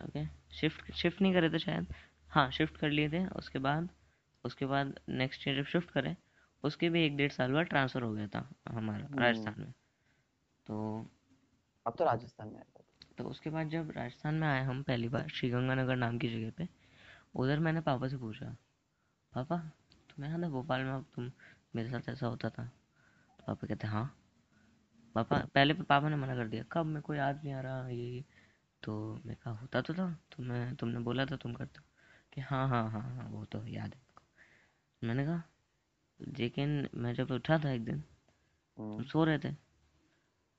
ओके 0.04 0.26
शिफ्ट 0.56 0.92
शिफ्ट 0.94 1.22
नहीं 1.22 1.34
करे 1.34 1.50
थे 1.50 1.60
शायद। 1.60 1.94
हाँ 2.32 2.50
शिफ्ट 2.52 2.78
कर 2.78 2.90
लिए 2.90 3.10
थे 3.10 3.26
उसके 3.28 3.60
बाद 3.60 3.90
उसके 4.44 4.66
बाद 4.66 5.00
नेक्स्ट 5.10 5.48
ईयर 5.48 5.58
जब 5.58 5.66
शिफ्ट 5.66 5.92
करें 5.92 6.16
उसके 6.64 6.90
भी 6.90 7.06
एक 7.06 7.18
डेढ़ 7.18 7.32
साल 7.32 7.52
बाद 7.52 7.66
ट्रांसफ़र 7.66 8.02
हो 8.02 8.14
गया 8.14 8.28
था 8.28 8.50
हमारा 8.68 9.08
राजस्थान 9.20 9.56
में। 9.60 9.72
तो 10.68 11.08
अब 11.86 11.96
तो 11.98 12.06
राजस्थान 12.06 12.48
में 12.48 12.64
तो 13.18 13.24
उसके 13.24 13.50
बाद 13.50 13.70
जब 13.70 13.92
राजस्थान 13.96 14.36
में 14.36 14.48
आए 14.48 14.64
हम 14.64 14.82
पहली 14.84 15.08
बार 15.08 15.28
श्रीगंगानगर 15.30 15.96
नाम 15.96 16.18
की 16.18 16.28
जगह 16.30 16.52
पे 16.58 16.68
उधर 17.36 17.60
मैंने 17.60 17.82
पापा 17.82 18.08
से 18.08 18.18
पूछा 18.18 18.56
पापा 19.34 19.58
तुम्हें 20.10 20.32
याद 20.32 20.44
है 20.44 20.50
भोपाल 20.50 20.82
में 20.82 21.04
तुम 21.04 21.32
मेरे 21.76 21.90
साथ 21.90 22.10
ऐसा 22.10 22.28
होता 22.28 22.50
था? 22.50 22.64
तो 22.64 23.44
पापा 23.48 23.68
कहते 23.68 23.88
हाँ। 23.88 24.16
पापा 25.16 25.38
पहले 25.56 25.74
पापा 25.74 26.10
ने 26.10 26.16
मना 26.16 26.36
कर 26.36 26.48
दिया 26.48 26.64
कब 26.72 26.86
मेरे 26.86 27.02
को 27.02 27.14
याद 27.14 27.42
नहीं 27.44 27.54
आ 27.54 27.62
रहा 27.62 27.88
ये। 27.90 28.24
तो 28.84 29.20
मैं 29.26 29.36
कहा 29.36 29.54
होता 29.54 29.82
तो 29.82 29.94
था 29.94 30.18
तो 30.32 30.44
मैं 30.44 30.76
तुमने 30.76 31.00
बोला 31.00 31.26
था 31.26 31.36
तुम 31.36 31.54
करते 31.54 31.80
कि 32.34 32.42
हाँ 32.42 32.68
हाँ 32.70 32.92
हाँ 32.92 33.02
हाँ 33.02 33.30
वो 33.30 33.46
तो 33.46 33.68
याद 33.68 33.96
है 33.96 34.02
मेरे 35.02 35.08
मैंने 35.08 35.26
कहा 35.26 35.44
लेकिन 36.40 36.88
मैं 36.96 37.14
जब 37.14 37.32
उठा 37.32 37.58
था 37.58 37.72
एक 37.72 37.86
दिन 37.86 38.00
तुम 38.78 38.86
हम्म 38.86 39.04
सो 39.04 39.24
रहे 39.24 39.40
थे। 39.40 39.56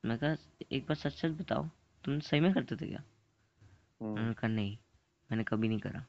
मैं 0.05 0.19
कहा 0.19 0.37
एक 0.73 0.83
बार 0.83 0.97
सच 0.97 1.13
सच 1.13 1.31
बताओ 1.31 1.69
तुम 2.05 2.21
सही 2.21 2.41
में 2.41 2.53
करते 2.55 2.77
थे 2.77 2.87
क्या? 2.87 3.03
हम्म। 4.01 4.11
उन्होंने 4.11 4.35
कहा 4.35 4.49
नहीं 4.49 4.79
मैंने 5.31 5.45
कभी 5.45 5.69
नहीं 5.69 5.79
करा। 5.79 6.07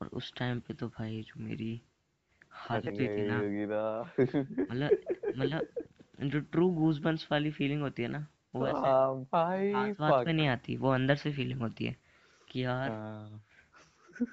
और 0.00 0.06
उस 0.06 0.32
टाइम 0.36 0.60
पे 0.60 0.74
तो 0.74 0.88
भाई 0.88 1.22
जो 1.22 1.44
मेरी 1.44 1.82
हालत 2.52 2.84
थी 2.86 3.26
ना 3.28 3.38
मतलब 4.70 4.90
मतलब 5.38 5.68
जो 6.20 6.40
ट्रू 6.40 6.70
गूजबम्प्स 6.70 7.28
वाली 7.32 7.50
फीलिंग 7.50 7.82
होती 7.82 8.02
है 8.02 8.08
ना 8.08 8.26
वो 8.54 8.66
ऐसे 8.66 8.78
हाँ 8.78 9.24
भाई 9.24 9.92
बात 9.92 10.24
पे 10.26 10.32
नहीं 10.32 10.48
आती 10.48 10.76
वो 10.76 10.90
अंदर 10.90 11.16
से 11.16 11.32
फीलिंग 11.32 11.60
होती 11.60 11.84
है 11.84 11.96
कि 12.48 12.64
यार 12.64 12.90
हाँ। 12.90 13.42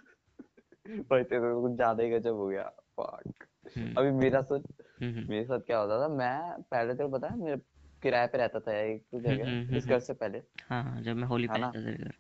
भाई 0.88 1.24
तेरे 1.24 1.40
को 1.42 1.62
कुछ 1.62 1.72
ज़्यादा 1.72 2.04
ही 2.04 2.10
गजब 2.10 2.36
हो 2.36 2.48
गया। 2.48 2.64
फक 3.00 3.48
हम्म। 3.78 3.96
अभी 3.98 4.12
मेरा 4.12 4.42
सुन 4.42 4.64
हम्म 5.02 5.14
हम्म। 5.14 5.30
मेरे 5.30 5.46
साथ 5.46 5.60
क्या 5.60 5.78
होता 5.78 6.02
था 6.02 6.08
मैं 6.08 6.62
पहले 6.62 6.94
तेरे 6.94 7.10
को 7.10 7.18
पता 7.18 7.28
है 7.28 7.38
मेरे 7.38 7.58
किराए 8.04 8.28
पे 8.28 8.38
रहता 8.38 8.60
था 8.60 8.78
एक 8.78 9.06
जगह 9.14 9.78
इस 9.78 9.88
घर 9.88 10.00
से 10.00 10.14
पहले। 10.14 10.42
हाँ 10.70 11.02
जब 11.02 11.16
मैं 11.16 11.28
होली 11.28 11.48
पे 11.48 11.54
है 11.54 11.66
आया 11.66 11.72
ना 11.74 11.90
था 12.02 12.12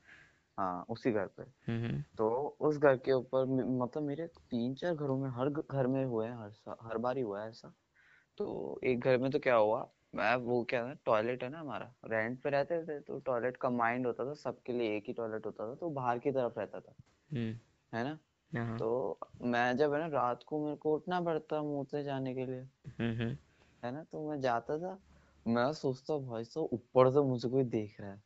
हाँ 0.58 0.86
उसी 0.90 1.12
घर 1.12 1.28
पे। 1.28 1.44
हम्म 1.44 1.86
हम्म। 1.86 2.04
तो 2.18 2.58
उस 2.60 2.78
घर 2.78 2.98
के 2.98 3.12
ऊपर 3.12 3.46
मे- 3.46 3.66
मतलब 3.66 4.04
मेरे 4.04 4.28
तीन 4.28 4.74
चार 4.74 4.96
घरों 4.96 5.18
में 5.18 5.30
हर 5.30 5.50
घ- 5.50 5.64
घर 5.72 5.88
में 5.88 6.06
हुआ 6.06 6.28
है 6.28 6.44
हर 6.44 6.52
सा, 6.52 6.78
हर 6.82 6.98
बार 6.98 7.18
ही 7.18 7.24
हुआ 7.24 7.44
है 7.44 7.50
ऐसा। 7.50 7.74
तो 8.38 8.80
एक 8.84 9.00
घर 9.00 9.18
में 9.18 9.32
तो 9.32 9.40
क्या 9.40 9.56
हुआ 9.56 9.90
मैं 10.16 10.36
वो 10.36 10.64
क्या 10.64 10.86
है 10.86 10.96
टॉयलेट 11.06 11.44
है 11.44 11.50
ना 11.50 11.60
हमारा 11.60 11.94
रेंट 12.06 12.42
पे 12.42 12.50
रहते 12.50 12.84
थे 12.84 13.00
तो 13.00 13.20
टॉयलेट 13.20 13.58
कंबाइंड 13.58 14.08
होता 14.08 14.26
था 14.26 14.34
सबके 14.34 14.74
लिए 14.74 14.98
एक 14.98 15.04
ही 15.08 15.14
टॉयलेट 15.14 15.46
होता 15.46 15.68
था 15.68 15.76
तो 15.76 15.90
बाहर 15.90 16.20
की 16.20 16.32
तरफ़ 16.32 16.60
रहता 16.60 16.80
था। 16.80 16.94
हम्म। 17.32 17.60
है 17.98 18.04
ना? 18.04 18.20
हाँ। 18.60 18.78
तो 18.78 19.20
मैं 19.42 19.78
जब 19.78 19.94
है 19.94 20.00
ना 20.00 20.08
रात 20.08 20.44
को 20.44 20.66
मेरे 20.66 20.78
को 20.78 20.94
उठना 20.94 21.22
पड़ता 21.22 21.64
मुँह 21.64 21.84
से 21.84 22.04
जाने 22.04 22.36
के 22.36 22.46
लिए। 22.46 22.62
हम्म। 22.88 23.38
है 23.84 23.92
ना? 23.92 24.04
तो 24.04 24.30
मैं 24.30 24.42
जाता 24.42 24.78
था 24.80 25.00
मैं 25.48 25.74
सोचता 25.74 26.18
भाई 26.18 26.44
साहब 26.44 26.70
ऊपर 26.72 27.12
से 27.12 27.20
मुझे 27.20 27.50
कोई 27.50 27.64
देख 27.64 28.02
रहा 28.02 28.12
है। 28.12 28.24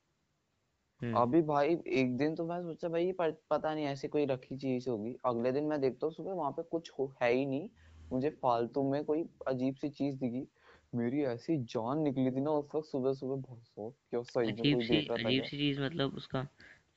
अभी 1.01 1.41
भाई 1.41 1.75
एक 1.93 2.15
दिन 2.17 2.35
तो 2.35 2.45
मैं 2.45 2.61
सोचा 2.63 2.89
भाई 2.89 3.05
ये 3.05 3.11
प- 3.13 3.37
पता 3.49 3.73
नहीं 3.75 3.85
ऐसी 3.85 4.07
कोई 4.07 4.25
रखी 4.25 4.57
चीज़ 4.57 4.89
होगी। 4.89 5.15
अगले 5.25 5.51
दिन 5.51 5.63
मैं 5.65 5.79
देखता 5.81 6.05
हूँ 6.07 6.13
सुबह 6.13 6.33
वहाँ 6.33 6.51
पे 6.51 6.63
कुछ 6.63 6.91
हो, 6.99 7.13
है 7.21 7.31
ही 7.33 7.45
नहीं। 7.45 7.69
मुझे 8.11 8.29
फालतू 8.43 8.83
में 8.91 9.03
कोई 9.05 9.23
अजीब 9.47 9.75
सी 9.75 9.89
चीज़ 9.91 10.17
दिखी। 10.17 10.47
मेरी 10.93 11.23
ऐसी 11.25 11.57
जान 11.65 11.99
निकली 11.99 12.31
थी 12.31 12.41
ना 12.41 12.51
उस 12.51 12.69
वक्त 12.75 12.87
सुबह 12.87 13.13
सुबह 13.13 13.35
बहुत 13.43 13.63
सो 13.63 13.89
क्या 14.09 14.21
सही 14.25 14.51
में 14.51 14.65
अजीब 14.65 14.67
कोई 14.67 14.83
सी 14.83 14.95
देख 14.95 15.09
रहा 15.09 15.17
था 15.19 15.21
अजीब 15.21 15.33
क्या? 15.33 15.45
सी 15.45 15.57
चीज़ 15.57 15.81
मतलब 15.81 16.15
उसका 16.15 16.43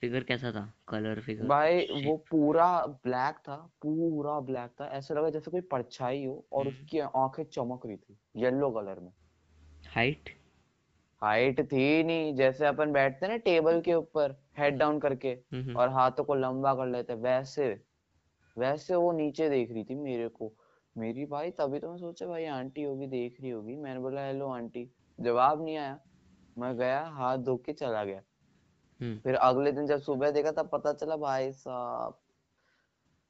फिगर 0.02 0.24
कैसा 0.24 0.52
था? 0.52 0.72
कलर 0.88 1.20
फिगर 1.22 1.50
भाई 1.50 1.80
वो 1.96 2.16
शेप 2.16 2.16
पूरा 2.30 2.66
ब्लैक 2.86 3.36
था 3.38 3.56
पूरा 3.82 4.38
ब्लैक 4.42 4.70
था। 4.80 4.86
ऐसा 4.90 5.14
लगा 5.14 5.30
जैसे 5.30 5.50
कोई 5.50 5.60
परछाई 5.72 6.24
हो 6.24 6.44
और 6.52 6.62
हम्म। 6.62 6.68
उसकी 6.68 6.98
आँखें 7.00 7.44
चमक 7.44 7.86
रही 7.86 7.96
थी 7.98 8.18
येलो 8.36 8.70
कलर 8.70 9.00
में। 9.00 9.12
हाइट 9.86 10.30
हाइट 11.22 11.60
थी 11.72 12.02
नहीं 12.04 12.34
जैसे 12.34 12.66
अपन 12.66 12.92
बैठते 12.92 13.28
ना 13.28 13.36
टेबल 13.36 13.80
के 13.80 13.94
ऊपर 13.94 14.42
हेड 14.58 14.78
डाउन 14.78 14.98
करके 14.98 15.34
और 15.74 15.88
हाथों 15.88 16.24
को 16.24 16.34
लंबा 16.34 16.74
कर 16.74 16.86
लेते 16.86 17.14
वैसे 17.14 17.84
वैसे 18.58 18.94
वो 18.94 19.12
नीचे 19.12 19.48
देख 19.50 19.72
रही 19.72 19.84
थी 19.84 19.94
मेरे 19.94 20.28
को। 20.28 20.52
मेरी 20.96 21.26
भाई 21.26 21.50
तभी 21.50 21.78
तो 21.78 21.90
मैं 21.90 21.98
सोचा 21.98 22.26
भाई 22.26 22.44
आंटी 22.44 22.82
होगी 22.82 23.06
देख 23.06 23.40
रही 23.40 23.50
होगी। 23.50 23.76
मैंने 23.76 24.00
बोला 24.00 24.26
हेलो 24.26 24.48
आंटी। 24.48 24.90
जवाब 25.20 25.64
नहीं 25.64 25.76
आया। 25.76 25.98
मैं 26.58 26.76
गया 26.76 27.00
हाथ 27.00 27.38
धो 27.38 27.56
के 27.56 27.72
चला 27.72 28.04
गया। 28.04 28.22
हम्म। 29.00 29.18
फिर 29.18 29.34
अगले 29.34 29.72
दिन 29.72 29.86
जब 29.86 30.00
सुबह 30.00 30.30
देखा 30.30 30.50
तब 30.50 30.68
पता 30.72 30.92
चला 30.92 31.16
भाई 31.16 31.52
साहब 31.52 32.18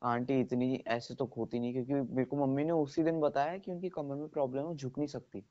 आंटी 0.02 0.40
इतनी 0.40 0.84
ऐसे 0.86 1.14
तो 1.14 1.26
खोती 1.26 1.60
नहीं 1.60 1.72
क्योंकि 1.72 1.94
मेरे 1.94 2.24
को 2.24 2.36
मम्मी 2.36 2.64
ने 2.64 2.72
उसी 2.72 3.02
दिन 3.02 3.20
बताया 3.20 3.58
कि 3.58 3.72
उनकी 3.72 3.88
कमर 3.88 4.14
में 4.14 4.28
प्रॉब्लम 4.28 4.68
है 4.68 4.76
झुक 4.76 4.98
नहीं 4.98 5.08
सकती। 5.08 5.44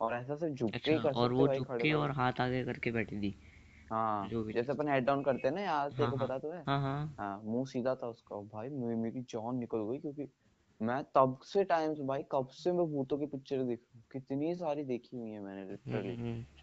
और 0.00 0.14
ऐसा 0.14 0.36
सिर्फ़ 0.36 0.54
झुक 0.54 0.80
के 0.80 0.90
अच्छा 0.90 0.92
ही 0.92 1.00
कर 1.00 1.14
और 1.14 1.32
वो 1.32 1.46
झुक 1.48 1.68
के 1.80 1.92
और 1.94 2.10
हाथ 2.12 2.40
आगे 2.40 2.62
करके 2.64 2.90
बैठी 2.92 3.20
थी 3.20 3.34
हाँ 3.90 4.26
जो 4.26 4.42
भी 4.44 4.54
जैसे 4.54 4.72
अपन 4.72 4.88
हेड 4.88 5.04
डाउन 5.04 5.22
करते 5.24 5.48
हैं 5.48 5.54
ना 5.54 5.60
यार 5.60 5.90
तेरे 5.90 6.06
हाँ 6.06 6.08
को 6.08 6.16
हाँ 6.16 6.18
पता 6.18 6.38
तो 6.38 6.50
है? 6.50 6.62
हाँ 6.66 6.80
हाँ। 6.80 7.16
हाँ 7.18 7.40
मुँह 7.42 7.64
सीधा 7.66 7.94
था 7.96 8.06
उसका। 8.08 8.40
भाई 8.48 8.68
मेरी 8.96 9.22
जान 9.24 9.56
निकल 9.56 9.84
गई 9.90 9.98
क्योंकि 10.00 10.28
मैं 10.80 11.02
तब 11.14 11.38
से 11.44 11.64
टाइम 11.66 11.94
से 11.94 12.04
भाई 12.04 12.22
कब 12.32 12.48
से 12.54 12.72
मैं 12.72 12.86
भूतों 12.88 13.18
की 13.18 13.26
पिक्चर 13.28 13.64
देख 13.64 13.80
हूँ? 13.88 14.02
कितनी 14.12 14.54
सारी 14.56 14.84
देखी 14.86 15.16
हुई 15.16 15.30
है 15.30 15.40
मैंने 15.40 15.64
लिटरली 15.66 16.16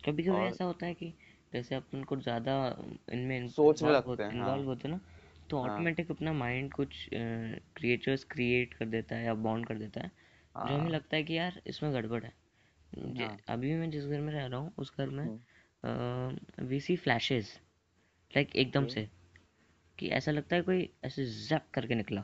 कभी 0.05 0.23
कभी 0.23 0.41
ऐसा 0.41 0.63
होता 0.65 0.85
है 0.85 0.93
कि 0.93 1.09
जैसे 1.53 1.75
अपन 1.75 2.03
को 2.03 2.15
ज़्यादा 2.17 2.53
इनमें 3.13 3.47
सोचने 3.47 3.89
लगते 3.89 4.23
हैं 4.23 4.31
इन्वॉल्व 4.31 4.65
हाँ 4.65 4.65
होते 4.65 4.88
हैं 4.88 4.95
ना 4.95 5.00
तो 5.50 5.59
हाँ। 5.59 5.59
ऑटोमेटिक 5.59 6.11
अपना 6.11 6.33
माइंड 6.33 6.71
कुछ 6.73 7.07
क्रिएचर्स 7.13 8.23
क्रिएट 8.25 8.73
कर 8.73 8.85
देता 8.88 9.15
है 9.15 9.25
या 9.25 9.33
बॉन्ड 9.41 9.67
कर 9.67 9.77
देता 9.77 10.01
है 10.01 10.11
जो 10.63 10.75
हमें 10.75 10.89
हाँ। 10.89 10.91
लगता 10.91 11.15
है 11.17 11.23
कि 11.23 11.38
यार 11.38 11.61
इसमें 11.67 11.93
गड़बड़ 11.93 12.23
है। 12.23 12.33
हाँ। 12.93 13.38
अभी 13.50 13.67
भी 13.67 13.75
मैं 13.75 13.89
जिस 13.91 14.05
घर 14.05 14.19
में 14.21 14.33
रह 14.33 14.45
रहा 14.45 14.60
हूँ 14.60 14.74
उस 14.77 14.93
घर 14.98 15.10
में 15.10 15.25
वी 16.67 16.79
सी 16.79 16.95
फ्लैशेस 16.95 17.60
लाइक 18.33 18.55
एकदम 18.55 18.86
से 18.88 19.10
कि 20.00 20.07
ऐसा 20.07 20.31
लगता 20.31 20.55
है 20.55 20.62
कोई 20.62 20.89
ऐसे 21.03 21.25
जैप 21.25 21.65
करके 21.74 21.95
निकला। 21.95 22.24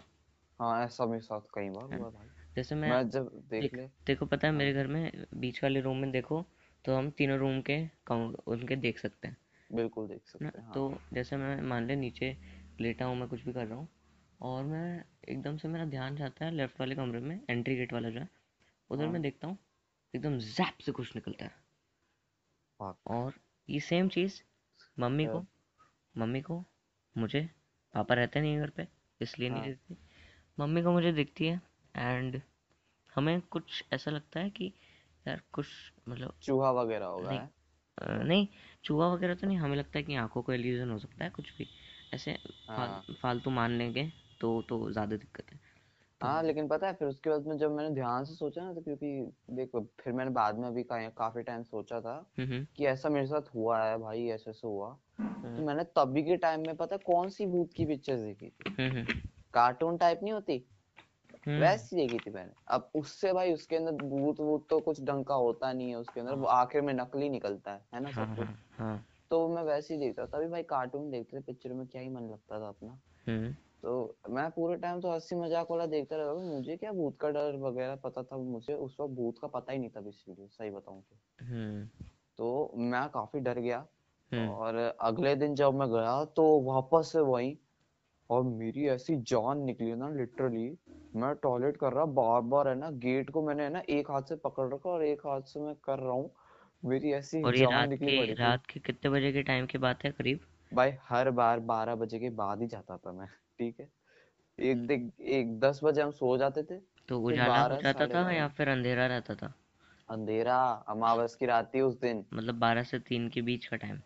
हाँ 0.59 0.85
ऐसा 0.85 1.05
मेरे 1.05 1.21
साथ 1.21 1.41
कई 1.55 1.69
बार 1.69 1.83
हुआ 1.83 2.09
भाई। 2.09 2.27
जैसे 2.55 2.75
मैं 2.75 2.89
मैं 2.89 3.09
जब 3.09 3.29
देख 3.49 3.61
देख 3.61 3.73
ले। 3.73 3.87
देखो 4.07 4.25
पता 4.25 4.47
है 4.47 4.53
हाँ। 4.53 4.59
मेरे 4.59 4.73
घर 4.73 4.87
में 4.87 5.25
बीच 5.33 5.63
वाले 5.63 5.81
रूम 5.81 5.97
में 5.97 6.11
देखो 6.11 6.45
तो 6.85 6.95
हम 6.95 7.09
तीनों 7.09 7.37
रूम 7.37 7.61
के 7.61 7.87
काउंट 8.07 8.35
उनके 8.47 8.75
देख 8.75 8.99
सकते 8.99 9.27
हैं। 9.27 9.37
बिल्कुल 9.69 10.07
देख 10.07 10.21
सकते 10.27 10.45
हैं 10.45 10.65
हाँ। 10.65 10.73
तो 10.73 10.89
हाँ 10.89 10.99
जैसे 11.13 11.37
मैं 11.37 11.61
मान 11.61 11.87
ले 11.87 11.95
नीचे 11.95 12.37
लेटा 12.81 13.05
हूँ 13.05 13.15
मैं 13.17 13.27
कुछ 13.29 13.45
भी 13.45 13.53
कर 13.53 13.67
रहा 13.67 13.77
हूँ 13.77 13.87
और 14.41 14.63
मैं 14.63 15.03
एकदम 15.29 15.57
से 15.57 15.67
मेरा 15.67 15.85
ध्यान 15.85 16.15
जाता 16.15 16.45
है 16.45 16.51
लेफ़्ट 16.51 16.79
वाले 16.79 16.95
कमरे 16.95 17.19
में 17.19 17.39
एंट्री 17.49 17.75
गेट 17.75 17.93
वाला 17.93 18.09
जो 18.09 18.19
है 18.19 18.29
उधर 18.89 19.07
मैं 19.07 19.13
हाँ। 19.13 19.21
देखता 19.21 19.47
हूँ 19.47 19.57
एकदम 20.17 20.37
जैप 20.49 20.77
से 20.81 20.91
कुछ 20.93 21.15
निकलता 21.15 21.45
है। 21.45 21.55
और 23.07 23.33
ये 23.69 23.79
सेम 23.79 24.07
चीज़ 24.09 24.41
मम्मी 24.97 25.27
को 25.27 25.43
मम्मी 26.15 26.41
को 26.41 26.63
मुझे 27.15 27.41
पापा 27.93 28.15
रहते 28.15 28.41
नहीं 28.41 28.59
घर 28.59 28.69
पे 28.71 28.87
इसलिए 29.21 29.49
नहीं 29.49 29.63
हाँ. 29.63 29.97
मम्मी 30.57 30.81
को 30.83 30.91
मुझे 30.91 31.11
दिखती 31.13 31.47
है 31.47 31.61
एंड 31.95 32.41
हमें 33.15 33.39
कुछ 33.49 33.83
ऐसा 33.93 34.11
लगता 34.11 34.39
है 34.39 34.49
कि 34.51 34.73
यार 35.25 35.41
कुछ 35.53 35.67
मतलब 36.09 36.33
चूहा 36.41 36.71
वगैरह 36.73 37.05
होगा 37.07 37.33
नहीं 37.33 37.41
अ, 37.97 38.23
नहीं 38.23 38.47
चूहा 38.83 39.07
वगैरह 39.07 39.35
तो 39.35 39.47
नहीं 39.47 39.57
हमें 39.57 39.77
लगता 39.77 39.99
है 39.99 40.03
कि 40.03 40.15
आँखों 40.17 40.41
को 40.41 40.53
इल्यूजन 40.53 40.89
हो 40.91 40.97
सकता 40.99 41.23
है 41.23 41.29
कुछ 41.31 41.53
भी। 41.57 41.67
ऐसे 42.13 42.37
हाँ. 42.67 43.03
फालतू 43.13 43.49
मान 43.51 43.71
लेंगे 43.71 44.11
तो 44.41 44.61
तो 44.61 44.91
ज़्यादा 44.91 45.15
दिक्कत 45.17 45.53
है। 45.53 45.59
हाँ 46.21 46.43
लेकिन 46.43 46.67
पता 46.67 46.87
है 46.87 46.93
फिर 46.93 47.07
उसके 47.07 47.29
बाद 47.29 47.47
में 47.47 47.57
जब 47.57 47.71
मैंने 47.71 47.89
ध्यान 47.95 48.23
से 48.23 48.33
सोचा 48.33 48.61
ना 48.61 48.73
तो 48.73 48.81
क्योंकि 48.81 49.31
देखो 49.51 49.81
फिर 49.99 50.13
मैंने 50.13 50.31
बाद 50.31 50.57
में 50.57 50.73
भी 50.73 50.83
का, 50.83 51.09
काफ़ी 51.09 51.43
टाइम 51.43 51.63
सोचा 51.63 52.01
था 52.01 52.25
हम्म 52.39 52.51
हम्म। 52.51 52.65
कि 52.75 52.85
ऐसा 52.85 53.09
मेरे 53.09 53.25
साथ 53.25 53.53
हुआ 53.55 53.83
है 53.83 53.97
भाई 53.97 54.27
ऐसे 54.27 54.49
ऐसे 54.49 54.67
हुआ। 54.67 54.89
तो 54.89 55.23
हम्म। 55.23 55.65
मैंने 55.67 55.83
तभी 55.83 56.23
के 56.23 56.37
टाइम 56.37 56.61
में 56.61 56.75
पता 56.75 56.95
है 56.95 57.01
कौन 57.05 57.29
सी 57.29 57.45
भूत 57.45 57.73
की 57.73 57.85
पिक्चर 57.85 58.15
देखी 58.15 58.49
थी? 58.49 58.73
हम्म 58.79 59.19
कार्टून 59.53 59.97
टाइप 59.97 60.19
नहीं 60.23 60.33
होती? 60.33 60.63
हम्म। 61.47 61.59
वैसी 61.59 61.95
देखी 61.95 62.17
थी 62.19 62.31
मैंने। 62.31 62.51
अब 62.67 62.89
उससे 62.95 63.33
भाई 63.33 63.53
उसके 63.53 63.75
अंदर 63.75 63.91
भूत 63.91 64.39
वूत 64.39 64.67
तो 64.69 64.79
कुछ 64.79 65.03
ढंग 65.03 65.25
का 65.25 65.35
होता 65.35 65.73
नहीं 65.73 65.89
है 65.89 65.95
उसके 65.95 66.19
अंदर 66.19 66.31
हाँ। 66.31 66.39
वो 66.41 66.47
आखिर 66.47 66.81
में 66.81 66.93
नकली 66.93 67.29
निकलता 67.29 67.71
है 67.71 67.81
है 67.93 67.99
ना 67.99 68.09
हाँ 68.09 68.25
सब 68.25 68.29
हाँ 68.29 68.35
कुछ? 68.35 68.79
हाँ 68.79 69.05
तो 69.29 69.47
मैं 69.49 69.63
वैसे 69.63 69.93
ही 69.93 69.99
देखता 69.99 70.25
था। 70.25 70.37
तभी 70.37 70.47
भाई 70.47 70.63
कार्टून 70.63 71.09
देखते 71.11 71.37
थे 71.37 71.41
पिक्चर 71.41 71.73
में 71.73 71.87
क्या 71.87 72.01
ही 72.01 72.09
मन 72.09 72.21
लगता 72.21 72.59
था 72.59 72.67
अपना। 72.67 72.99
हम्म। 73.27 73.55
तो 73.83 74.17
मैं 74.29 74.49
पूरे 74.51 74.75
टाइम 74.75 75.01
तो 75.01 75.11
हँसी 75.11 75.35
मज़ाक 75.35 75.71
वाला 75.71 75.85
देखता 75.85 76.15
रहता 76.15 76.33
था 76.33 76.43
मुझे 76.45 76.77
क्या 76.77 76.91
भूत 76.91 77.17
का 77.19 77.29
डर 77.29 77.55
वगैरह 77.57 77.95
पता 77.95 78.23
था? 78.23 78.37
मुझे 78.37 78.73
उस 78.73 78.97
वक्त 78.99 79.13
भूत 79.13 79.39
का 79.41 79.47
पता 79.47 79.73
ही 79.73 79.79
नहीं 79.79 79.89
था 79.89 80.01
बेसिकली 80.01 80.47
सही 80.47 80.69
बताऊँ 80.69 81.01
तो। 81.01 81.45
हम्म। 81.45 81.85
तो 82.37 82.71
मैं 82.77 83.07
काफ़ी 83.09 83.39
डर 83.39 83.59
गया 83.59 83.85
हम्म। 84.31 84.49
और 84.49 84.75
अगले 85.01 85.35
दिन 85.35 85.55
जब 85.55 85.73
मैं 85.73 85.89
गया 85.89 86.23
तो 86.25 86.61
वापस 86.61 87.11
से 87.11 87.19
वही 87.19 87.57
और 88.29 88.43
मेरी 88.43 88.87
ऐसी 88.87 89.15
जान 89.15 89.61
निकली 89.61 89.95
ना 89.95 90.09
लिटरली 90.09 90.77
मैं 91.15 91.33
टॉयलेट 91.35 91.77
कर 91.77 91.93
रहा 91.93 92.05
बार 92.05 92.41
बार 92.41 92.67
है 92.67 92.75
ना 92.75 92.89
गेट 92.91 93.29
को 93.29 93.41
मैंने 93.41 93.63
है 93.63 93.69
ना 93.69 93.81
एक 93.89 94.11
हाथ 94.11 94.21
से 94.21 94.35
पकड़ 94.35 94.73
रखा 94.73 94.89
और 94.89 95.03
एक 95.03 95.21
हाथ 95.25 95.41
से 95.41 95.59
मैं 95.59 95.75
कर 95.83 95.99
रहा 95.99 96.11
हूँ। 96.11 96.29
मेरी 96.83 97.11
ऐसी 97.11 97.43
और 97.43 97.55
ये 97.55 97.59
जान 97.59 97.71
रात 97.71 97.89
निकली 97.89 98.27
के 98.27 98.33
रात 98.33 98.65
के 98.65 98.79
कितने 98.79 99.11
बजे 99.11 99.31
के 99.31 99.43
टाइम 99.43 99.65
की 99.65 99.77
बात 99.77 100.03
है 100.03 100.11
करीब? 100.11 100.39
भाई 100.73 100.91
हर 101.09 101.29
बार 101.31 101.59
बारह 101.59 101.95
बजे 101.95 102.19
के 102.19 102.29
बाद 102.29 102.61
ही 102.61 102.67
जाता 102.67 102.97
था 102.97 103.11
मैं। 103.11 103.27
ठीक 103.59 103.79
है। 103.79 103.89
एक 104.57 104.85
देख 104.87 105.11
एक 105.31 105.59
दस 105.59 105.79
बजे 105.83 106.01
हम 106.01 106.11
सो 106.11 106.37
जाते 106.37 106.63
थे 106.63 106.79
तो 107.09 107.19
उजाला 107.21 107.61
हो 107.61 107.81
जाता 107.81 108.07
था 108.07 108.31
या 108.31 108.47
फिर 108.47 108.69
अंधेरा 108.69 109.05
रहता 109.07 109.35
था? 109.35 109.53
अंधेरा 110.09 110.57
अमावस 110.89 111.35
की 111.35 111.45
रात 111.45 111.71
थी 111.73 111.81
उस 111.81 111.99
दिन। 111.99 112.25
मतलब 112.33 112.59
बारह 112.59 112.83
से 112.83 112.99
तीन 112.99 113.27
के 113.29 113.41
बीच 113.41 113.65
का 113.65 113.77
टाइम 113.77 113.99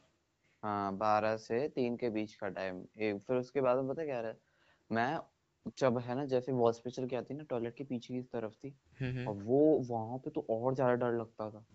हाँ 0.63 0.97
बारह 0.97 1.35
से 1.37 1.67
तीन 1.69 1.95
के 1.97 2.09
बीच 2.09 2.33
का 2.35 2.49
टाइम 2.49 2.83
एक 2.99 3.21
फिर 3.21 3.37
उसके 3.37 3.61
बाद 3.61 3.77
में 3.77 3.87
पता 3.87 4.05
क्या 4.05 4.19
रहा? 4.21 4.33
मैं 4.89 5.19
जब 5.77 5.97
है 5.97 6.15
ना 6.15 6.25
जैसे 6.25 6.51
वॉश 6.51 6.79
पे 6.79 6.89
चल 6.89 7.07
के 7.07 7.15
आती 7.15 7.33
ना 7.33 7.43
टॉयलेट 7.43 7.75
के 7.75 7.83
पीछे 7.83 8.13
की 8.13 8.21
तरफ़ 8.21 8.53
थी 8.55 8.73
हम्म 8.99 9.11
हम्म। 9.11 9.27
और 9.27 9.35
वो 9.43 9.59
वहाँ 9.89 10.17
पे 10.17 10.29
तो 10.29 10.45
और 10.49 10.75
ज़्यादा 10.75 10.93
डर 10.95 11.17
लगता 11.19 11.49
था। 11.49 11.65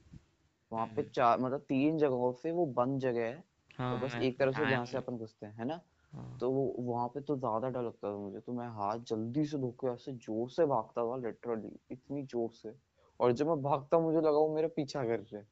वहाँ 0.72 0.86
पे 0.86 1.02
हम्म, 1.02 1.10
चार 1.10 1.38
मतलब 1.40 1.60
तीन 1.60 1.98
जगहों 1.98 2.32
से 2.32 2.52
वो 2.52 2.66
बंद 2.74 3.00
जगह 3.00 3.26
है 3.26 3.44
हाँ, 3.78 3.90
तो 3.92 3.96
हाँ 3.98 3.98
बस 3.98 4.14
एक 4.22 4.38
तरफ़ 4.40 4.56
से 4.56 4.66
जहाँ 4.66 4.86
से 4.86 4.96
अपन 4.98 5.16
घुसते 5.18 5.46
हैं 5.46 5.54
है 5.58 5.64
ना? 5.64 5.80
हाँ। 6.16 6.38
तो 6.40 6.50
वहाँ 6.80 7.08
पे 7.08 7.20
तो 7.20 7.36
ज़्यादा 7.36 7.68
डर 7.68 7.82
लगता 7.82 8.12
था 8.12 8.16
मुझे 8.18 8.40
तो 8.40 8.52
मैं 8.52 8.68
हाथ 8.68 8.98
जल्दी 8.98 9.44
से 9.44 9.58
धो 9.58 9.70
के 9.80 9.92
ऐसे 9.92 10.12
ज़ोर 10.12 10.50
से 10.50 10.66
भागता 10.66 11.02
था 11.02 11.16
लिटरली 11.16 11.70
इतनी 11.90 12.22
ज़ोर 12.22 12.50
से। 12.52 12.74
और 13.20 13.32
जब 13.32 13.46
मैं 13.46 13.62
भागता 13.62 13.98
मुझे 13.98 14.18
लगा 14.18 14.30
वो 14.30 14.54
मेरा 14.54 14.68
पीछा 14.68 15.02
कर 15.04 15.18
रहे 15.20 15.36
हैं 15.36 15.46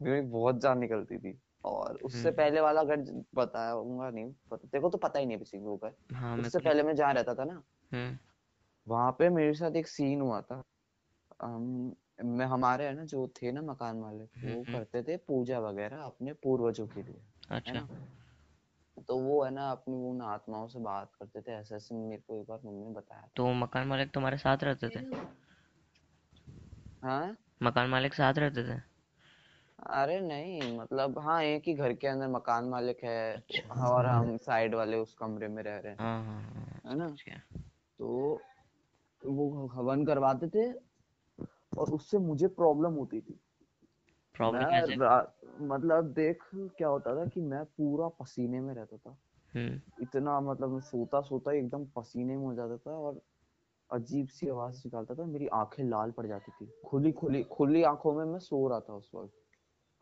मेरी 0.00 0.20
बहुत 0.28 0.60
जान 0.60 0.78
निकलती 0.78 1.18
थी। 1.18 1.38
और 1.64 1.96
उससे 1.96 2.28
हम्म। 2.28 2.36
पहले 2.36 2.60
वाला 2.60 2.82
घर 2.84 3.02
बताऊँगा 3.34 4.10
नहीं 4.10 4.32
पता 4.50 4.68
तेरे 4.68 4.82
को 4.82 4.88
तो 4.90 4.98
पता 4.98 5.18
ही 5.20 5.26
नहीं 5.26 5.38
बेसिकली 5.38 5.66
वो 5.66 5.76
घर। 5.76 5.94
हाँ 6.14 6.36
उससे 6.38 6.58
को 6.58 6.58
नहीं 6.58 6.68
पहले 6.70 6.82
मैं 6.82 6.94
जहाँ 6.96 7.14
रहता 7.14 7.34
था 7.34 7.44
ना। 7.44 7.62
हम्म। 7.92 8.18
वहाँ 8.86 9.12
पे 9.12 9.28
मेरे 9.28 9.54
साथ 9.54 9.76
एक 9.76 9.88
सीन 9.88 10.20
हुआ 10.20 10.40
था। 10.40 10.62
हम 11.42 11.94
मैं 12.24 12.46
हमारे 12.46 12.86
है 12.86 12.94
ना 12.94 13.04
जो 13.04 13.26
थे 13.42 13.52
ना 13.52 13.62
मकान 13.62 13.96
मालिक 13.96 14.30
हम्म 14.36 14.48
वो 14.48 14.62
हम्म, 14.62 14.78
करते 14.78 15.02
थे 15.02 15.16
पूजा 15.16 15.58
वगैरह 15.60 16.02
अपने 16.02 16.32
पूर्वजों 16.32 16.86
के 16.88 17.02
लिए 17.02 17.14
है 17.14 17.20
अच्छा। 17.50 17.72
ना? 17.74 17.88
तो 19.08 19.18
वो 19.18 19.44
है 19.44 19.50
ना 19.50 19.70
अपनी 19.70 20.10
उन 20.10 20.22
आत्माओं 20.22 20.68
से 20.68 20.78
बात 20.78 21.10
करते 21.14 21.40
थे 21.40 21.52
ऐसे 21.52 21.74
ऐसे 21.74 21.94
मेरे 21.94 22.22
को 22.28 22.36
एक 22.36 22.46
बार 22.48 22.58
मम्मी 22.64 22.84
ने 22.86 22.94
बताया 22.94 23.28
तो 23.36 23.52
मकान 23.52 23.88
मालिक 23.88 24.10
तुम्हारे 24.10 24.36
साथ 24.36 24.56
रहते 24.64 24.88
थे? 24.88 25.00
हाँ? 27.02 27.36
मकान 27.62 27.88
मालिक 27.88 28.14
साथ 28.14 28.34
रहते 28.34 28.62
थे? 28.62 28.96
अरे 29.78 30.20
नहीं 30.20 30.78
मतलब 30.78 31.18
हाँ 31.18 31.42
एक 31.42 31.62
ही 31.66 31.74
घर 31.74 31.92
के 31.92 32.06
अंदर 32.06 32.28
मकान 32.28 32.64
मालिक 32.64 33.04
है 33.04 33.34
अच्छा 33.34 33.88
और 33.88 34.06
हम 34.06 34.36
साइड 34.36 34.74
वाले 34.74 34.96
उस 34.96 35.14
कमरे 35.14 35.48
में 35.48 35.62
रह 35.62 35.76
रहे 35.76 35.92
हैं। 35.92 35.98
हाँ 35.98 36.24
हाँ 36.24 36.42
हाँ 36.42 36.80
है 36.86 36.96
ना? 36.96 37.16
तो 37.98 38.40
वो 39.26 39.66
हवन 39.66 40.06
करवाते 40.06 40.48
थे 40.48 40.72
और 41.78 41.90
उससे 41.90 42.18
मुझे 42.18 42.46
प्रॉब्लम 42.46 42.92
होती 42.92 43.20
थी। 43.20 43.40
प्रॉब्लम 44.36 45.66
मतलब 45.66 46.04
देख 46.04 46.42
क्या 46.54 46.88
होता 46.88 47.16
था 47.16 47.26
कि 47.26 47.40
मैं 47.40 47.64
पूरा 47.64 48.08
पसीने 48.08 48.60
में 48.60 48.74
रहता 48.74 48.96
था। 48.96 49.18
हम्म। 49.54 49.80
इतना 50.02 50.40
मतलब 50.40 50.70
मैं 50.70 50.80
सोता 50.80 51.20
सोता 51.20 51.52
एकदम 51.52 51.84
पसीने 51.84 52.36
में 52.36 52.44
हो 52.44 52.54
जाता 52.54 52.76
था 52.76 52.90
और 52.90 53.20
अजीब 53.92 54.28
सी 54.28 54.48
आवाज़ 54.48 54.78
निकालता 54.78 55.14
था 55.14 55.24
मेरी 55.24 55.46
आँखें 55.46 55.84
लाल 55.84 56.10
पड़ 56.10 56.26
जाती 56.26 56.52
थी। 56.52 56.72
खुली 56.86 57.12
खुली 57.12 57.42
खुली 57.42 57.82
आँखों 57.82 58.14
में 58.14 58.24
मैं 58.24 58.38
सो 58.38 58.68
रहा 58.68 58.80
था 58.80 58.94
उस 58.94 59.10
वक्त। 59.14 59.32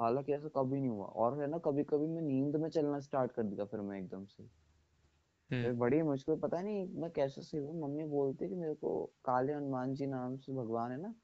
हालाँकि 0.00 0.32
ऐसा 0.32 0.48
कभी 0.48 0.78
नहीं 0.78 0.88
हुआ। 0.88 1.06
और 1.06 1.40
है 1.40 1.46
ना 1.46 1.58
कभी 1.58 1.84
कभी 1.84 2.06
मैं 2.06 2.22
नींद 2.22 2.56
में 2.56 2.68
चलना 2.68 3.00
स्टार्ट 3.00 3.32
कर 3.32 3.42
दिया 3.42 3.64
फिर 3.64 3.80
मैं 3.80 3.98
एकदम 3.98 4.24
से। 4.24 4.42
हम्म। 4.42 5.62
फिर 5.62 5.72
बड़ी 5.72 6.02
मुश्किल 6.02 6.36
पता 6.36 6.62
नहीं 6.62 6.88
मैं 6.88 7.10
कैसे 7.10 7.42
से 7.42 7.58
हूँ। 7.58 7.82
मम्मी 7.82 8.04
बोलती 8.04 8.48
कि 8.48 8.54
मेरे 8.54 8.74
को 8.74 9.10
काले 9.24 9.52
हनुमान 9.52 9.94
जी 9.94 10.06
नाम 10.06 10.36
से 10.36 10.52
भगवान 10.52 10.92
है 10.92 11.00
ना 11.00 11.14